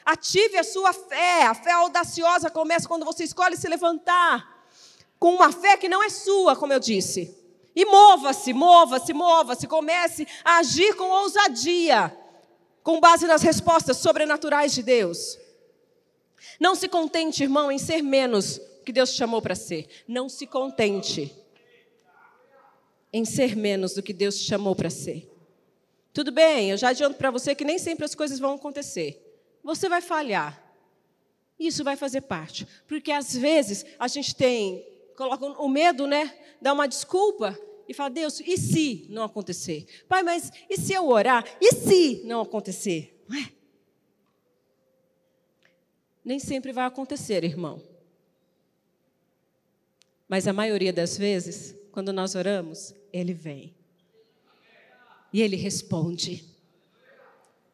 Ative 0.08 0.56
a 0.56 0.64
sua 0.64 0.94
fé. 0.94 1.42
A 1.42 1.52
fé 1.52 1.70
audaciosa 1.72 2.48
começa 2.48 2.88
quando 2.88 3.04
você 3.04 3.24
escolhe 3.24 3.58
se 3.58 3.68
levantar 3.68 4.64
com 5.18 5.34
uma 5.34 5.52
fé 5.52 5.76
que 5.76 5.86
não 5.86 6.02
é 6.02 6.08
sua, 6.08 6.56
como 6.56 6.72
eu 6.72 6.80
disse. 6.80 7.36
E 7.76 7.84
mova-se, 7.84 8.54
mova-se, 8.54 9.12
mova-se. 9.12 9.66
Comece 9.66 10.26
a 10.42 10.60
agir 10.60 10.94
com 10.94 11.10
ousadia, 11.10 12.16
com 12.82 12.98
base 12.98 13.26
nas 13.26 13.42
respostas 13.42 13.98
sobrenaturais 13.98 14.72
de 14.72 14.82
Deus. 14.82 15.38
Não 16.58 16.74
se 16.74 16.88
contente, 16.88 17.42
irmão, 17.42 17.70
em 17.70 17.78
ser 17.78 18.00
menos 18.00 18.58
que 18.86 18.92
Deus 18.92 19.10
te 19.10 19.18
chamou 19.18 19.42
para 19.42 19.54
ser. 19.54 19.90
Não 20.08 20.26
se 20.26 20.46
contente 20.46 21.30
em 23.12 23.26
ser 23.26 23.54
menos 23.54 23.92
do 23.92 24.02
que 24.02 24.14
Deus 24.14 24.38
te 24.38 24.44
chamou 24.44 24.74
para 24.74 24.88
ser. 24.88 25.30
Tudo 26.14 26.32
bem, 26.32 26.70
eu 26.70 26.78
já 26.78 26.88
adianto 26.88 27.18
para 27.18 27.30
você 27.30 27.54
que 27.54 27.62
nem 27.62 27.78
sempre 27.78 28.06
as 28.06 28.14
coisas 28.14 28.38
vão 28.38 28.54
acontecer 28.54 29.27
você 29.68 29.86
vai 29.86 30.00
falhar. 30.00 30.58
Isso 31.60 31.84
vai 31.84 31.94
fazer 31.94 32.22
parte. 32.22 32.66
Porque 32.86 33.12
às 33.12 33.36
vezes 33.36 33.84
a 33.98 34.08
gente 34.08 34.34
tem, 34.34 34.82
coloca 35.14 35.44
o 35.44 35.68
medo, 35.68 36.06
né? 36.06 36.34
Dá 36.58 36.72
uma 36.72 36.88
desculpa 36.88 37.58
e 37.86 37.92
fala, 37.92 38.08
Deus, 38.08 38.40
e 38.40 38.56
se 38.56 39.04
não 39.10 39.24
acontecer? 39.24 39.86
Pai, 40.08 40.22
mas 40.22 40.50
e 40.70 40.78
se 40.78 40.94
eu 40.94 41.06
orar? 41.06 41.44
E 41.60 41.74
se 41.74 42.22
não 42.24 42.40
acontecer? 42.40 43.22
É? 43.30 43.52
Nem 46.24 46.38
sempre 46.38 46.72
vai 46.72 46.86
acontecer, 46.86 47.44
irmão. 47.44 47.82
Mas 50.26 50.48
a 50.48 50.52
maioria 50.52 50.94
das 50.94 51.18
vezes, 51.18 51.74
quando 51.92 52.10
nós 52.10 52.34
oramos, 52.34 52.94
Ele 53.12 53.34
vem. 53.34 53.74
E 55.30 55.42
Ele 55.42 55.56
responde. 55.56 56.42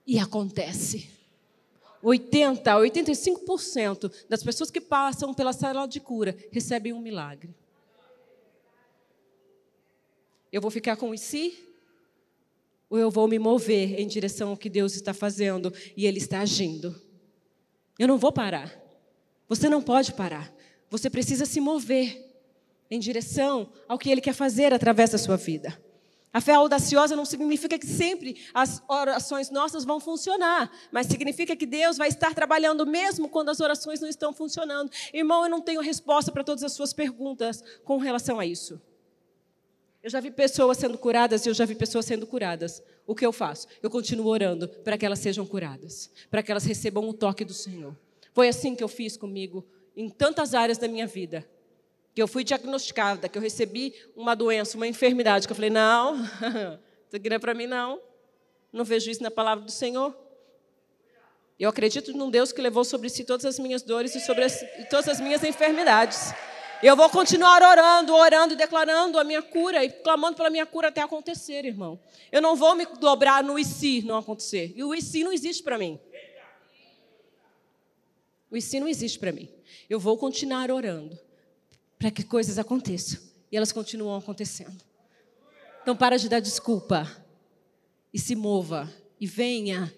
E 0.05 0.19
acontece. 0.19 1.15
80 2.05 2.71
a 2.71 2.77
85% 2.77 4.13
das 4.29 4.43
pessoas 4.43 4.71
que 4.71 4.81
passam 4.81 5.33
pela 5.33 5.53
sala 5.53 5.87
de 5.87 5.99
cura 6.01 6.37
recebem 6.53 6.93
um 6.93 7.01
milagre. 7.01 7.55
Eu 10.53 10.61
vou 10.61 10.71
ficar 10.71 10.97
com 10.97 11.11
o? 11.11 11.15
Ou 12.91 12.99
eu 12.99 13.11
vou 13.11 13.27
me 13.27 13.39
mover 13.39 13.99
em 13.99 14.07
direção 14.07 14.51
ao 14.51 14.57
que 14.57 14.69
Deus 14.69 14.95
está 14.95 15.15
fazendo 15.15 15.73
e 15.97 16.07
Ele 16.07 16.19
está 16.19 16.41
agindo? 16.41 16.95
Eu 17.99 18.07
não 18.07 18.19
vou 18.19 18.31
parar. 18.31 18.73
Você 19.49 19.69
não 19.69 19.83
pode 19.83 20.13
parar. 20.13 20.55
Você 20.91 21.09
precisa 21.09 21.47
se 21.47 21.59
mover 21.59 22.23
em 22.91 23.01
direção 23.01 23.73
ao 23.89 23.99
que 23.99 24.11
Ele 24.11 24.21
quer 24.21 24.35
fazer 24.35 24.73
através 24.73 25.11
da 25.11 25.19
sua 25.19 25.37
vida. 25.37 25.77
A 26.35 26.41
fé 26.41 26.55
audaciosa 26.55 27.15
não 27.15 27.25
significa 27.25 27.79
que 27.79 27.87
sempre 27.87 28.45
as 28.53 28.83
orações 28.89 29.51
nossas 29.51 29.85
vão 29.85 30.01
funcionar, 30.01 30.69
mas 30.91 31.07
significa 31.07 31.55
que 31.55 31.65
Deus 31.65 31.97
vai 31.97 32.09
estar 32.09 32.35
trabalhando 32.35 32.85
mesmo 32.85 33.29
quando 33.29 33.51
as 33.51 33.61
orações 33.61 34.01
não 34.01 34.09
estão 34.09 34.33
funcionando. 34.33 34.91
Irmão, 35.13 35.45
eu 35.45 35.49
não 35.49 35.61
tenho 35.61 35.81
resposta 35.81 36.33
para 36.33 36.43
todas 36.43 36.65
as 36.65 36.73
suas 36.73 36.93
perguntas 36.93 37.63
com 37.85 37.99
relação 37.99 38.41
a 38.41 38.45
isso. 38.45 38.83
Eu 40.03 40.11
já 40.11 40.19
vi 40.19 40.33
pessoas 40.33 40.77
sendo 40.77 40.99
curadas 40.99 41.47
e 41.47 41.51
eu 41.51 41.55
já 41.55 41.65
vi 41.65 41.77
pessoas 41.77 42.05
sendo 42.05 42.27
curadas. 42.27 42.83
O 43.07 43.15
que 43.15 43.25
eu 43.25 43.33
faço? 43.33 43.69
Eu 43.81 43.89
continuo 43.89 44.27
orando 44.27 44.69
para 44.69 44.99
que 44.99 45.07
elas 45.07 45.21
sejam 45.21 45.47
curadas, 45.47 46.11
para 46.33 46.43
que 46.43 46.51
elas 46.51 46.65
recebam 46.65 47.09
o 47.09 47.15
toque 47.15 47.45
do 47.45 47.55
Senhor. 47.55 47.97
Foi 48.33 48.49
assim 48.49 48.75
que 48.75 48.83
eu 48.83 48.89
fiz 48.89 49.17
comigo 49.17 49.65
em 49.97 50.11
tantas 50.11 50.53
áreas 50.53 50.79
da 50.79 50.89
minha 50.89 51.07
vida 51.07 51.49
que 52.15 52.23
eu 52.23 52.29
fui 52.29 52.45
diagnosticada, 52.45 53.29
que 53.29 53.37
eu 53.37 53.43
recebi 53.43 53.93
uma 54.15 54.37
doença, 54.37 54.77
uma 54.77 54.87
enfermidade, 54.87 55.49
que 55.49 55.53
eu 55.53 55.57
falei, 55.57 55.71
não, 55.71 56.15
isso 57.09 57.17
aqui 57.17 57.29
não 57.29 57.37
é 57.37 57.39
para 57.41 57.53
mim, 57.53 57.67
não. 57.67 58.01
Não 58.73 58.85
vejo 58.85 59.11
isso 59.11 59.23
na 59.23 59.31
palavra 59.31 59.65
do 59.65 59.73
Senhor. 59.73 60.17
Eu 61.59 61.69
acredito 61.69 62.13
num 62.17 62.31
Deus 62.31 62.53
que 62.53 62.61
levou 62.61 62.85
sobre 62.85 63.09
si 63.09 63.25
todas 63.25 63.45
as 63.45 63.59
minhas 63.59 63.83
dores 63.83 64.15
e 64.15 64.21
sobre 64.21 64.45
as, 64.45 64.63
e 64.63 64.87
todas 64.89 65.09
as 65.09 65.21
minhas 65.21 65.43
enfermidades. 65.43 66.33
Eu 66.83 66.97
vou 66.97 67.09
continuar 67.09 67.63
orando, 67.63 68.15
orando 68.15 68.55
e 68.55 68.57
declarando 68.57 69.19
a 69.19 69.25
minha 69.25 69.43
cura 69.43 69.85
e 69.85 69.91
clamando 69.91 70.37
pela 70.37 70.51
minha 70.51 70.67
cura 70.67 70.89
até 70.89 71.01
acontecer, 71.01 71.65
irmão. 71.65 71.99
Eu 72.31 72.43
não 72.43 72.55
vou 72.55 72.77
me 72.77 72.87
dobrar 72.87 73.43
no 73.43 73.59
e 73.59 73.65
se 73.65 74.03
não 74.03 74.19
acontecer. 74.19 74.73
E 74.77 74.85
o 74.85 74.95
e 74.95 75.01
se 75.01 75.25
não 75.25 75.33
existe 75.33 75.63
para 75.63 75.79
mim. 75.79 75.99
O 78.51 78.57
e 78.57 78.63
se 78.63 78.79
não 78.79 78.87
existe 78.87 79.19
para 79.19 79.33
mim. 79.33 79.49
Eu 79.89 79.99
vou 79.99 80.17
continuar 80.19 80.71
orando 80.71 81.19
para 81.99 82.11
que 82.11 82.23
coisas 82.23 82.59
aconteçam. 82.59 83.21
E 83.51 83.57
elas 83.57 83.73
continuam 83.73 84.19
acontecendo. 84.19 84.81
Então, 85.83 85.97
para 85.97 86.17
de 86.17 86.29
dar 86.29 86.41
desculpa. 86.41 87.09
E 88.13 88.19
se 88.19 88.35
mova. 88.35 88.93
E 89.21 89.27
venha 89.27 89.93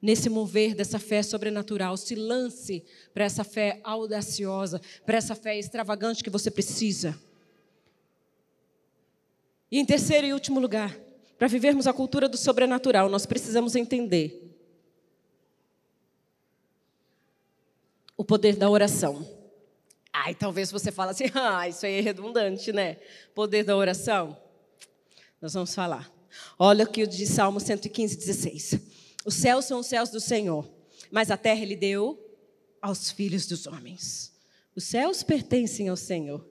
nesse 0.00 0.28
mover 0.28 0.74
dessa 0.74 0.98
fé 0.98 1.22
sobrenatural. 1.22 1.96
Se 1.96 2.14
lance 2.14 2.84
para 3.12 3.24
essa 3.24 3.44
fé 3.44 3.80
audaciosa, 3.84 4.80
para 5.04 5.18
essa 5.18 5.34
fé 5.34 5.58
extravagante 5.58 6.24
que 6.24 6.30
você 6.30 6.50
precisa. 6.50 7.18
E 9.70 9.78
em 9.78 9.84
terceiro 9.84 10.26
e 10.26 10.32
último 10.32 10.58
lugar, 10.58 10.98
para 11.38 11.46
vivermos 11.46 11.86
a 11.86 11.92
cultura 11.92 12.28
do 12.28 12.36
sobrenatural, 12.36 13.08
nós 13.08 13.26
precisamos 13.26 13.76
entender 13.76 14.44
o 18.16 18.24
poder 18.24 18.56
da 18.56 18.68
oração. 18.68 19.37
Ai, 20.12 20.34
talvez 20.34 20.70
você 20.70 20.90
fale 20.90 21.10
assim, 21.10 21.24
ah, 21.34 21.68
isso 21.68 21.86
aí 21.86 21.94
é 21.94 22.00
redundante, 22.00 22.72
né? 22.72 22.96
Poder 23.34 23.64
da 23.64 23.76
oração. 23.76 24.36
Nós 25.40 25.54
vamos 25.54 25.74
falar. 25.74 26.12
Olha 26.58 26.84
o 26.84 26.90
que 26.90 27.06
diz 27.06 27.30
Salmo 27.30 27.60
115, 27.60 28.16
16. 28.16 28.80
Os 29.24 29.34
céus 29.34 29.64
são 29.64 29.80
os 29.80 29.86
céus 29.86 30.10
do 30.10 30.20
Senhor, 30.20 30.68
mas 31.10 31.30
a 31.30 31.36
terra 31.36 31.62
ele 31.62 31.76
deu 31.76 32.18
aos 32.80 33.10
filhos 33.10 33.46
dos 33.46 33.66
homens. 33.66 34.32
Os 34.74 34.84
céus 34.84 35.22
pertencem 35.22 35.88
ao 35.88 35.96
Senhor, 35.96 36.46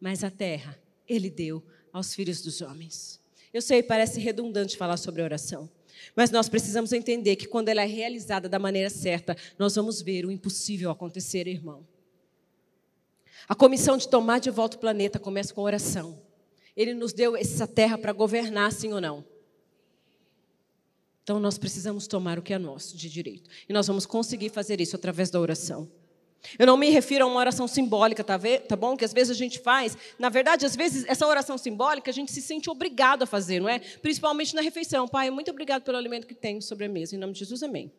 mas 0.00 0.22
a 0.22 0.30
terra 0.30 0.78
ele 1.08 1.30
deu 1.30 1.62
aos 1.92 2.14
filhos 2.14 2.40
dos 2.42 2.60
homens. 2.60 3.20
Eu 3.52 3.62
sei, 3.62 3.82
parece 3.82 4.20
redundante 4.20 4.76
falar 4.76 4.96
sobre 4.96 5.22
oração, 5.22 5.68
mas 6.14 6.30
nós 6.30 6.48
precisamos 6.48 6.92
entender 6.92 7.36
que 7.36 7.46
quando 7.46 7.68
ela 7.68 7.82
é 7.82 7.86
realizada 7.86 8.48
da 8.48 8.58
maneira 8.58 8.90
certa, 8.90 9.36
nós 9.58 9.74
vamos 9.74 10.02
ver 10.02 10.26
o 10.26 10.30
impossível 10.30 10.90
acontecer, 10.90 11.46
irmão. 11.46 11.86
A 13.48 13.54
comissão 13.54 13.96
de 13.96 14.08
tomar 14.08 14.40
de 14.40 14.50
volta 14.50 14.76
o 14.76 14.80
planeta 14.80 15.18
começa 15.18 15.54
com 15.54 15.62
oração. 15.62 16.20
Ele 16.76 16.92
nos 16.92 17.12
deu 17.12 17.36
essa 17.36 17.66
terra 17.66 17.96
para 17.96 18.12
governar, 18.12 18.72
sim 18.72 18.92
ou 18.92 19.00
não? 19.00 19.24
Então 21.22 21.40
nós 21.40 21.58
precisamos 21.58 22.06
tomar 22.06 22.38
o 22.38 22.42
que 22.42 22.52
é 22.52 22.58
nosso 22.58 22.96
de 22.96 23.08
direito. 23.08 23.50
E 23.68 23.72
nós 23.72 23.86
vamos 23.86 24.06
conseguir 24.06 24.50
fazer 24.50 24.80
isso 24.80 24.94
através 24.94 25.30
da 25.30 25.40
oração. 25.40 25.90
Eu 26.58 26.66
não 26.66 26.76
me 26.76 26.90
refiro 26.90 27.24
a 27.24 27.26
uma 27.26 27.40
oração 27.40 27.66
simbólica, 27.66 28.22
tá, 28.22 28.38
tá 28.68 28.76
bom? 28.76 28.96
Que 28.96 29.04
às 29.04 29.12
vezes 29.12 29.30
a 29.30 29.34
gente 29.34 29.58
faz. 29.58 29.96
Na 30.18 30.28
verdade, 30.28 30.64
às 30.64 30.76
vezes, 30.76 31.04
essa 31.08 31.26
oração 31.26 31.58
simbólica 31.58 32.10
a 32.10 32.14
gente 32.14 32.30
se 32.30 32.40
sente 32.40 32.70
obrigado 32.70 33.22
a 33.22 33.26
fazer, 33.26 33.60
não 33.60 33.68
é? 33.68 33.78
Principalmente 33.78 34.54
na 34.54 34.60
refeição. 34.60 35.08
Pai, 35.08 35.30
muito 35.30 35.50
obrigado 35.50 35.82
pelo 35.82 35.96
alimento 35.96 36.26
que 36.26 36.34
tenho 36.34 36.62
sobre 36.62 36.84
a 36.84 36.88
mesa. 36.88 37.16
Em 37.16 37.18
nome 37.18 37.32
de 37.32 37.40
Jesus, 37.40 37.62
amém. 37.62 37.90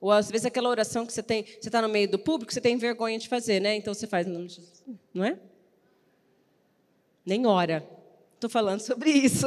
Ou 0.00 0.12
às 0.12 0.30
vezes 0.30 0.46
aquela 0.46 0.68
oração 0.68 1.04
que 1.04 1.12
você 1.12 1.22
tem, 1.22 1.44
você 1.44 1.68
está 1.68 1.82
no 1.82 1.88
meio 1.88 2.08
do 2.08 2.18
público, 2.18 2.52
você 2.52 2.60
tem 2.60 2.76
vergonha 2.76 3.18
de 3.18 3.28
fazer, 3.28 3.60
né? 3.60 3.76
Então 3.76 3.92
você 3.92 4.06
faz 4.06 4.26
não 4.26 5.24
é? 5.24 5.38
Nem 7.26 7.46
ora. 7.46 7.86
Estou 8.34 8.48
falando 8.48 8.80
sobre 8.80 9.10
isso. 9.10 9.46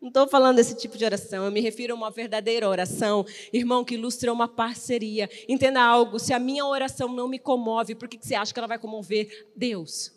Não 0.00 0.08
estou 0.08 0.26
falando 0.26 0.56
desse 0.56 0.74
tipo 0.76 0.98
de 0.98 1.04
oração, 1.04 1.44
eu 1.44 1.50
me 1.52 1.60
refiro 1.60 1.92
a 1.92 1.96
uma 1.96 2.10
verdadeira 2.10 2.68
oração, 2.68 3.24
irmão, 3.52 3.84
que 3.84 3.94
ilustra 3.94 4.32
uma 4.32 4.48
parceria. 4.48 5.30
Entenda 5.48 5.80
algo: 5.80 6.18
se 6.18 6.32
a 6.32 6.40
minha 6.40 6.66
oração 6.66 7.06
não 7.08 7.28
me 7.28 7.38
comove, 7.38 7.94
por 7.94 8.08
que 8.08 8.18
você 8.20 8.34
acha 8.34 8.52
que 8.52 8.58
ela 8.58 8.66
vai 8.66 8.80
comover 8.80 9.48
Deus? 9.54 10.12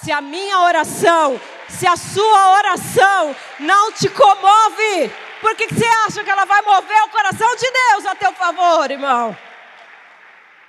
Se 0.00 0.12
a 0.12 0.20
minha 0.20 0.60
oração, 0.60 1.40
se 1.68 1.88
a 1.88 1.96
sua 1.96 2.56
oração 2.58 3.34
não 3.58 3.90
te 3.90 4.08
comove, 4.08 5.10
por 5.42 5.56
que 5.56 5.68
você 5.68 5.84
acha 6.06 6.22
que 6.22 6.30
ela 6.30 6.44
vai 6.44 6.62
mover 6.62 7.02
o 7.02 7.10
coração 7.10 7.54
de 7.56 7.70
Deus 7.70 8.06
a 8.06 8.14
teu 8.14 8.32
favor, 8.32 8.88
irmão? 8.90 9.36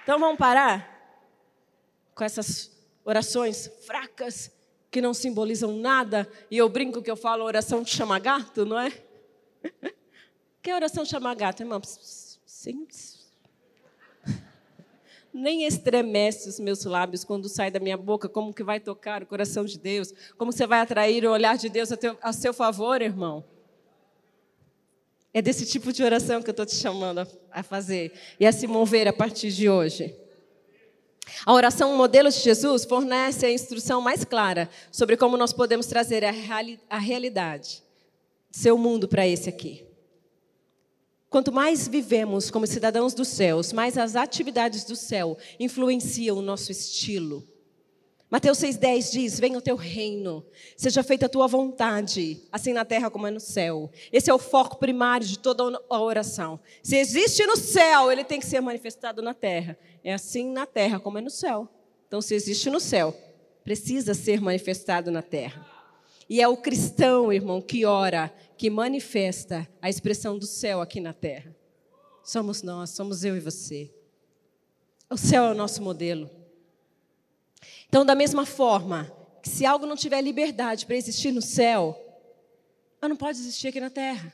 Então 0.02 0.20
vamos 0.20 0.38
parar 0.38 0.90
com 2.16 2.24
essas 2.24 2.72
orações 3.06 3.72
fracas 3.86 4.52
que 4.90 5.00
não 5.00 5.14
simbolizam 5.14 5.78
nada, 5.78 6.30
e 6.52 6.58
eu 6.58 6.68
brinco 6.70 7.02
que 7.02 7.10
eu 7.10 7.16
falo 7.16 7.44
oração 7.44 7.82
de 7.82 7.90
chama 7.90 8.20
gato, 8.20 8.66
não 8.66 8.80
é? 8.80 8.92
que 10.62 10.70
é 10.70 10.76
oração 10.76 11.06
chama 11.06 11.34
gato, 11.34 11.62
irmão? 11.62 11.82
Sim. 11.84 12.88
Nem 15.34 15.66
estremece 15.66 16.50
os 16.50 16.60
meus 16.60 16.84
lábios 16.86 17.24
quando 17.24 17.50
sai 17.50 17.72
da 17.72 17.80
minha 17.80 17.98
boca, 17.98 18.30
como 18.30 18.54
que 18.54 18.64
vai 18.64 18.80
tocar 18.80 19.24
o 19.24 19.26
coração 19.26 19.66
de 19.66 19.80
Deus, 19.80 20.14
como 20.38 20.52
você 20.52 20.68
vai 20.68 20.80
atrair 20.80 21.26
o 21.26 21.32
olhar 21.32 21.58
de 21.58 21.70
Deus 21.70 21.92
a, 21.92 21.98
teu, 21.98 22.18
a 22.22 22.32
seu 22.32 22.54
favor, 22.54 23.02
irmão. 23.02 23.44
É 25.34 25.42
desse 25.42 25.66
tipo 25.66 25.92
de 25.92 26.04
oração 26.04 26.42
que 26.42 26.50
eu 26.50 26.54
estou 26.54 26.66
te 26.66 26.76
chamando 26.76 27.28
a 27.52 27.64
fazer 27.64 28.14
e 28.40 28.46
a 28.46 28.52
se 28.52 28.68
mover 28.68 29.08
a 29.08 29.14
partir 29.14 29.52
de 29.52 29.68
hoje. 29.68 30.16
A 31.46 31.54
oração 31.54 31.96
modelo 31.98 32.30
de 32.30 32.40
Jesus 32.40 32.86
fornece 32.86 33.46
a 33.46 33.52
instrução 33.52 34.02
mais 34.02 34.24
clara 34.24 34.70
sobre 34.92 35.18
como 35.18 35.38
nós 35.38 35.52
podemos 35.52 35.88
trazer 35.88 36.24
a, 36.24 36.32
reali 36.32 36.80
a 36.90 37.00
realidade, 37.00 37.82
seu 38.52 38.78
mundo 38.78 39.08
para 39.08 39.28
esse 39.28 39.50
aqui. 39.50 39.86
Quanto 41.30 41.52
mais 41.52 41.88
vivemos 41.88 42.52
como 42.52 42.68
cidadãos 42.68 43.16
dos 43.16 43.28
céus, 43.30 43.74
mais 43.74 43.98
as 43.98 44.16
atividades 44.16 44.84
do 44.84 44.96
céu 44.96 45.36
influenciam 45.60 46.38
o 46.38 46.44
nosso 46.44 46.72
estilo. 46.72 47.48
Mateus 48.34 48.58
6,10 48.58 49.12
diz: 49.12 49.40
Venha 49.40 49.60
o 49.60 49.62
teu 49.62 49.76
reino, 49.76 50.44
seja 50.76 51.04
feita 51.04 51.28
a 51.28 51.30
tua 51.30 51.46
vontade, 51.46 52.42
assim 52.52 52.74
na 52.74 52.84
terra 52.84 53.12
como 53.12 53.28
é 53.28 53.30
no 53.30 53.40
céu. 53.40 53.92
Esse 54.12 54.28
é 54.28 54.34
o 54.34 54.40
foco 54.40 54.78
primário 54.78 55.28
de 55.28 55.38
toda 55.38 55.80
a 55.88 56.02
oração. 56.02 56.60
Se 56.82 56.96
existe 56.98 57.46
no 57.46 57.56
céu, 57.56 58.12
ele 58.12 58.24
tem 58.24 58.40
que 58.40 58.48
ser 58.48 58.60
manifestado 58.60 59.22
na 59.22 59.36
terra. 59.36 59.78
É 60.04 60.16
assim 60.16 60.50
na 60.50 60.66
terra 60.66 61.00
como 61.00 61.20
é 61.20 61.22
no 61.22 61.30
céu. 61.30 61.70
Então, 62.08 62.24
se 62.24 62.34
existe 62.34 62.72
no 62.72 62.80
céu, 62.80 63.16
precisa 63.64 64.16
ser 64.16 64.42
manifestado 64.42 65.12
na 65.12 65.22
terra. 65.22 65.64
E 66.28 66.42
é 66.42 66.48
o 66.48 66.58
cristão, 66.58 67.32
irmão, 67.32 67.62
que 67.62 67.86
ora, 67.86 68.34
que 68.58 68.68
manifesta 68.68 69.70
a 69.80 69.92
expressão 69.92 70.40
do 70.40 70.48
céu 70.48 70.82
aqui 70.82 71.00
na 71.00 71.14
terra. 71.14 71.56
Somos 72.24 72.64
nós, 72.64 72.90
somos 72.90 73.24
eu 73.24 73.38
e 73.38 73.40
você. 73.40 73.94
O 75.08 75.18
céu 75.18 75.44
é 75.44 75.52
o 75.52 75.56
nosso 75.56 75.84
modelo. 75.84 76.43
Então, 77.94 78.04
da 78.04 78.16
mesma 78.16 78.44
forma 78.44 79.16
que 79.44 79.48
se 79.48 79.68
algo 79.68 79.86
não 79.86 79.96
tiver 79.96 80.20
liberdade 80.20 80.84
para 80.84 80.96
existir 80.96 81.32
no 81.32 81.44
céu, 81.44 81.96
não 83.00 83.16
pode 83.16 83.38
existir 83.38 83.68
aqui 83.68 83.80
na 83.80 83.92
terra. 83.92 84.34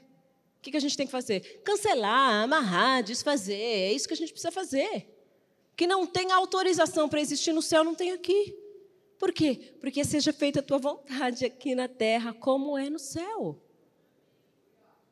O 0.57 0.61
que 0.61 0.77
a 0.77 0.79
gente 0.79 0.95
tem 0.95 1.05
que 1.05 1.11
fazer? 1.11 1.61
Cancelar, 1.61 2.41
amarrar, 2.41 3.03
desfazer. 3.03 3.59
É 3.59 3.91
isso 3.91 4.07
que 4.07 4.13
a 4.13 4.15
gente 4.17 4.31
precisa 4.31 4.49
fazer. 4.49 5.13
Que 5.75 5.85
não 5.85 6.07
tem 6.07 6.31
autorização 6.31 7.09
para 7.09 7.19
existir 7.19 7.51
no 7.51 7.61
céu, 7.61 7.83
não 7.83 7.93
tem 7.93 8.13
aqui. 8.13 8.57
Por 9.17 9.33
quê? 9.33 9.73
Porque 9.81 10.05
seja 10.05 10.31
feita 10.31 10.61
a 10.61 10.63
tua 10.63 10.77
vontade 10.77 11.43
aqui 11.43 11.75
na 11.75 11.89
terra, 11.89 12.33
como 12.33 12.77
é 12.77 12.89
no 12.89 12.97
céu. 12.97 13.61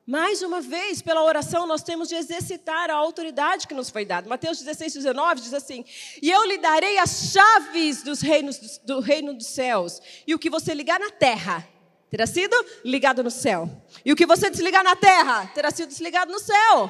Mais 0.07 0.41
uma 0.41 0.61
vez, 0.61 1.01
pela 1.01 1.21
oração, 1.21 1.67
nós 1.67 1.83
temos 1.83 2.07
de 2.07 2.15
exercitar 2.15 2.89
a 2.89 2.93
autoridade 2.93 3.67
que 3.67 3.73
nos 3.73 3.89
foi 3.89 4.05
dada. 4.05 4.29
Mateus 4.29 4.57
16, 4.59 4.93
19 4.93 5.41
diz 5.41 5.53
assim: 5.53 5.83
E 6.21 6.31
eu 6.31 6.45
lhe 6.45 6.57
darei 6.57 6.97
as 6.97 7.33
chaves 7.33 8.03
dos 8.03 8.21
reinos, 8.21 8.77
do 8.85 9.01
reino 9.01 9.33
dos 9.33 9.47
céus. 9.47 10.01
E 10.25 10.33
o 10.33 10.39
que 10.39 10.49
você 10.49 10.73
ligar 10.73 10.97
na 10.97 11.11
terra 11.11 11.67
terá 12.09 12.25
sido 12.25 12.55
ligado 12.85 13.21
no 13.21 13.29
céu. 13.29 13.69
E 14.05 14.13
o 14.13 14.15
que 14.15 14.25
você 14.25 14.49
desligar 14.49 14.81
na 14.81 14.95
terra 14.95 15.45
terá 15.47 15.69
sido 15.71 15.89
desligado 15.89 16.31
no 16.31 16.39
céu. 16.39 16.89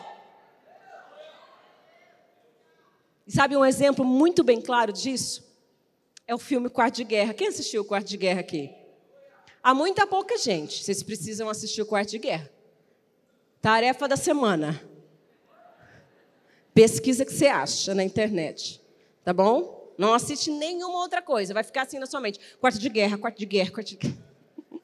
E 3.25 3.31
sabe 3.31 3.57
um 3.57 3.65
exemplo 3.65 4.05
muito 4.05 4.43
bem 4.43 4.61
claro 4.61 4.93
disso? 4.93 5.43
É 6.27 6.35
o 6.35 6.37
filme 6.37 6.69
Quarto 6.69 6.97
de 6.97 7.03
Guerra. 7.03 7.33
Quem 7.33 7.47
assistiu 7.47 7.81
o 7.81 7.85
Quarto 7.85 8.09
de 8.09 8.17
Guerra 8.17 8.41
aqui? 8.41 8.69
Há 9.63 9.73
muita 9.73 10.05
pouca 10.05 10.37
gente. 10.37 10.83
Vocês 10.83 11.01
precisam 11.01 11.49
assistir 11.49 11.81
o 11.81 11.85
Quarto 11.87 12.11
de 12.11 12.19
Guerra. 12.19 12.56
Tarefa 13.61 14.07
da 14.07 14.15
semana. 14.15 14.81
Pesquisa 16.73 17.25
que 17.25 17.33
você 17.33 17.47
acha 17.47 17.95
na 17.95 18.03
internet. 18.03 18.81
Tá 19.23 19.33
bom? 19.33 19.93
Não 19.97 20.13
assiste 20.13 20.51
nenhuma 20.51 20.99
outra 20.99 21.21
coisa. 21.21 21.53
Vai 21.53 21.63
ficar 21.63 21.81
assim 21.83 21.97
na 21.97 22.05
sua 22.05 22.21
mente. 22.21 22.39
Quarto 22.59 22.77
de 22.79 22.87
guerra, 22.87 23.17
quarto 23.17 23.39
de 23.39 23.45
guerra, 23.45 23.71
quarto 23.71 23.87
de 23.87 23.95
guerra. 23.95 24.17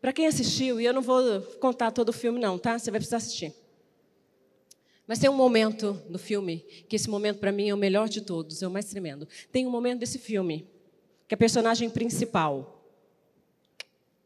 Para 0.00 0.12
quem 0.12 0.26
assistiu, 0.26 0.80
e 0.80 0.84
eu 0.84 0.92
não 0.92 1.02
vou 1.02 1.42
contar 1.60 1.90
todo 1.90 2.10
o 2.10 2.12
filme, 2.12 2.38
não, 2.38 2.56
tá? 2.58 2.78
Você 2.78 2.90
vai 2.90 3.00
precisar 3.00 3.16
assistir. 3.16 3.52
Mas 5.06 5.18
tem 5.18 5.28
um 5.28 5.34
momento 5.34 6.00
no 6.08 6.18
filme, 6.18 6.58
que 6.88 6.96
esse 6.96 7.10
momento 7.10 7.38
para 7.38 7.52
mim 7.52 7.68
é 7.68 7.74
o 7.74 7.76
melhor 7.76 8.08
de 8.08 8.22
todos, 8.22 8.62
é 8.62 8.66
o 8.66 8.70
mais 8.70 8.86
tremendo. 8.86 9.28
Tem 9.52 9.66
um 9.66 9.70
momento 9.70 9.98
desse 10.00 10.18
filme, 10.18 10.66
que 11.28 11.34
a 11.34 11.38
personagem 11.38 11.90
principal, 11.90 12.73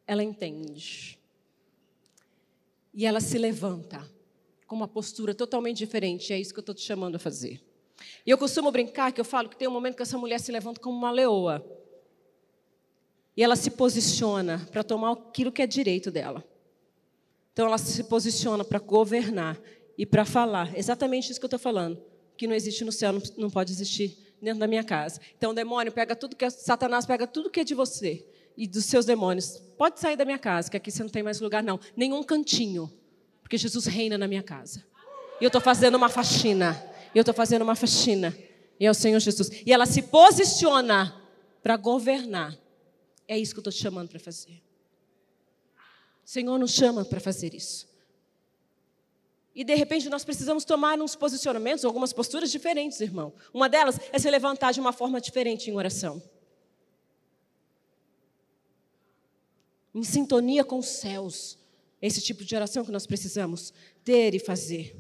ela 0.08 0.24
entende. 0.24 1.20
E 2.94 3.04
ela 3.04 3.20
se 3.20 3.36
levanta 3.36 4.10
com 4.66 4.74
uma 4.74 4.88
postura 4.88 5.34
totalmente 5.34 5.76
diferente. 5.76 6.32
É 6.32 6.40
isso 6.40 6.52
que 6.52 6.58
eu 6.58 6.62
estou 6.62 6.74
te 6.74 6.80
chamando 6.80 7.16
a 7.16 7.18
fazer. 7.18 7.62
E 8.24 8.30
eu 8.30 8.38
costumo 8.38 8.72
brincar 8.72 9.12
que 9.12 9.20
eu 9.20 9.24
falo 9.24 9.50
que 9.50 9.56
tem 9.56 9.68
um 9.68 9.70
momento 9.70 9.96
que 9.96 10.02
essa 10.02 10.16
mulher 10.16 10.40
se 10.40 10.50
levanta 10.50 10.80
como 10.80 10.96
uma 10.96 11.10
leoa. 11.10 11.64
E 13.36 13.42
ela 13.42 13.54
se 13.54 13.70
posiciona 13.70 14.66
para 14.72 14.82
tomar 14.82 15.12
aquilo 15.12 15.52
que 15.52 15.60
é 15.60 15.66
direito 15.66 16.10
dela. 16.10 16.42
Então 17.52 17.66
ela 17.66 17.78
se 17.78 18.02
posiciona 18.04 18.64
para 18.64 18.78
governar 18.78 19.60
e 19.96 20.06
para 20.06 20.24
falar 20.24 20.76
exatamente 20.76 21.30
isso 21.30 21.38
que 21.38 21.44
eu 21.44 21.48
estou 21.48 21.58
falando. 21.58 22.02
Que 22.36 22.46
não 22.46 22.54
existe 22.54 22.82
no 22.82 22.92
céu, 22.92 23.12
não 23.36 23.50
pode 23.50 23.72
existir 23.72 24.16
dentro 24.40 24.60
da 24.60 24.66
minha 24.66 24.82
casa. 24.82 25.20
Então 25.36 25.50
o 25.50 25.54
demônio 25.54 25.92
pega 25.92 26.16
tudo 26.16 26.34
que 26.34 26.46
é, 26.46 26.50
Satanás 26.50 27.04
pega 27.04 27.26
tudo 27.26 27.50
que 27.50 27.60
é 27.60 27.64
de 27.64 27.74
você 27.74 28.26
e 28.58 28.66
dos 28.66 28.86
seus 28.86 29.06
demônios. 29.06 29.62
Pode 29.78 30.00
sair 30.00 30.16
da 30.16 30.24
minha 30.24 30.38
casa, 30.38 30.68
que 30.68 30.76
aqui 30.76 30.90
você 30.90 31.04
não 31.04 31.08
tem 31.08 31.22
mais 31.22 31.40
lugar, 31.40 31.62
não. 31.62 31.78
Nenhum 31.96 32.24
cantinho. 32.24 32.92
Porque 33.40 33.56
Jesus 33.56 33.86
reina 33.86 34.18
na 34.18 34.26
minha 34.26 34.42
casa. 34.42 34.84
E 35.40 35.44
eu 35.44 35.46
estou 35.46 35.60
fazendo 35.60 35.94
uma 35.94 36.08
faxina. 36.08 36.76
E 37.14 37.18
eu 37.18 37.22
estou 37.22 37.32
fazendo 37.32 37.62
uma 37.62 37.76
faxina. 37.76 38.36
E 38.80 38.84
é 38.84 38.90
o 38.90 38.94
Senhor 38.94 39.20
Jesus. 39.20 39.48
E 39.64 39.72
ela 39.72 39.86
se 39.86 40.02
posiciona 40.02 41.14
para 41.62 41.76
governar. 41.76 42.58
É 43.28 43.38
isso 43.38 43.54
que 43.54 43.58
eu 43.58 43.62
estou 43.62 43.72
te 43.72 43.80
chamando 43.80 44.08
para 44.08 44.18
fazer. 44.18 44.60
O 46.26 46.28
Senhor 46.28 46.58
nos 46.58 46.72
chama 46.72 47.04
para 47.04 47.20
fazer 47.20 47.54
isso. 47.54 47.86
E 49.54 49.62
de 49.62 49.74
repente 49.76 50.08
nós 50.08 50.24
precisamos 50.24 50.64
tomar 50.64 51.00
uns 51.00 51.14
posicionamentos, 51.14 51.84
algumas 51.84 52.12
posturas 52.12 52.50
diferentes, 52.50 53.00
irmão. 53.00 53.32
Uma 53.54 53.68
delas 53.68 54.00
é 54.12 54.18
se 54.18 54.28
levantar 54.28 54.72
de 54.72 54.80
uma 54.80 54.92
forma 54.92 55.20
diferente 55.20 55.70
em 55.70 55.76
oração. 55.76 56.20
Em 59.98 60.04
sintonia 60.04 60.62
com 60.62 60.78
os 60.78 60.86
céus. 60.86 61.58
Esse 62.00 62.20
tipo 62.20 62.44
de 62.44 62.54
oração 62.54 62.84
que 62.84 62.92
nós 62.92 63.04
precisamos 63.04 63.74
ter 64.04 64.32
e 64.32 64.38
fazer. 64.38 64.94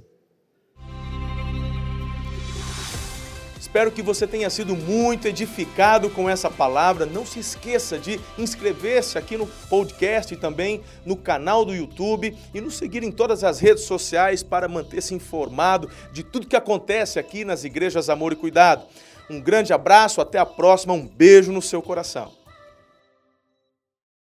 Espero 3.60 3.92
que 3.92 4.02
você 4.02 4.26
tenha 4.26 4.50
sido 4.50 4.74
muito 4.74 5.28
edificado 5.28 6.10
com 6.10 6.28
essa 6.28 6.50
palavra. 6.50 7.06
Não 7.06 7.24
se 7.24 7.38
esqueça 7.38 7.96
de 7.96 8.18
inscrever-se 8.36 9.16
aqui 9.16 9.36
no 9.36 9.46
podcast 9.70 10.34
e 10.34 10.36
também 10.36 10.82
no 11.06 11.16
canal 11.16 11.64
do 11.64 11.72
YouTube 11.72 12.36
e 12.52 12.60
nos 12.60 12.76
seguir 12.76 13.04
em 13.04 13.12
todas 13.12 13.44
as 13.44 13.60
redes 13.60 13.84
sociais 13.84 14.42
para 14.42 14.66
manter-se 14.66 15.14
informado 15.14 15.88
de 16.12 16.24
tudo 16.24 16.48
que 16.48 16.56
acontece 16.56 17.20
aqui 17.20 17.44
nas 17.44 17.62
igrejas 17.62 18.08
Amor 18.08 18.32
e 18.32 18.36
Cuidado. 18.36 18.84
Um 19.30 19.40
grande 19.40 19.72
abraço, 19.72 20.20
até 20.20 20.40
a 20.40 20.46
próxima, 20.46 20.92
um 20.92 21.06
beijo 21.06 21.52
no 21.52 21.62
seu 21.62 21.80
coração. 21.80 22.37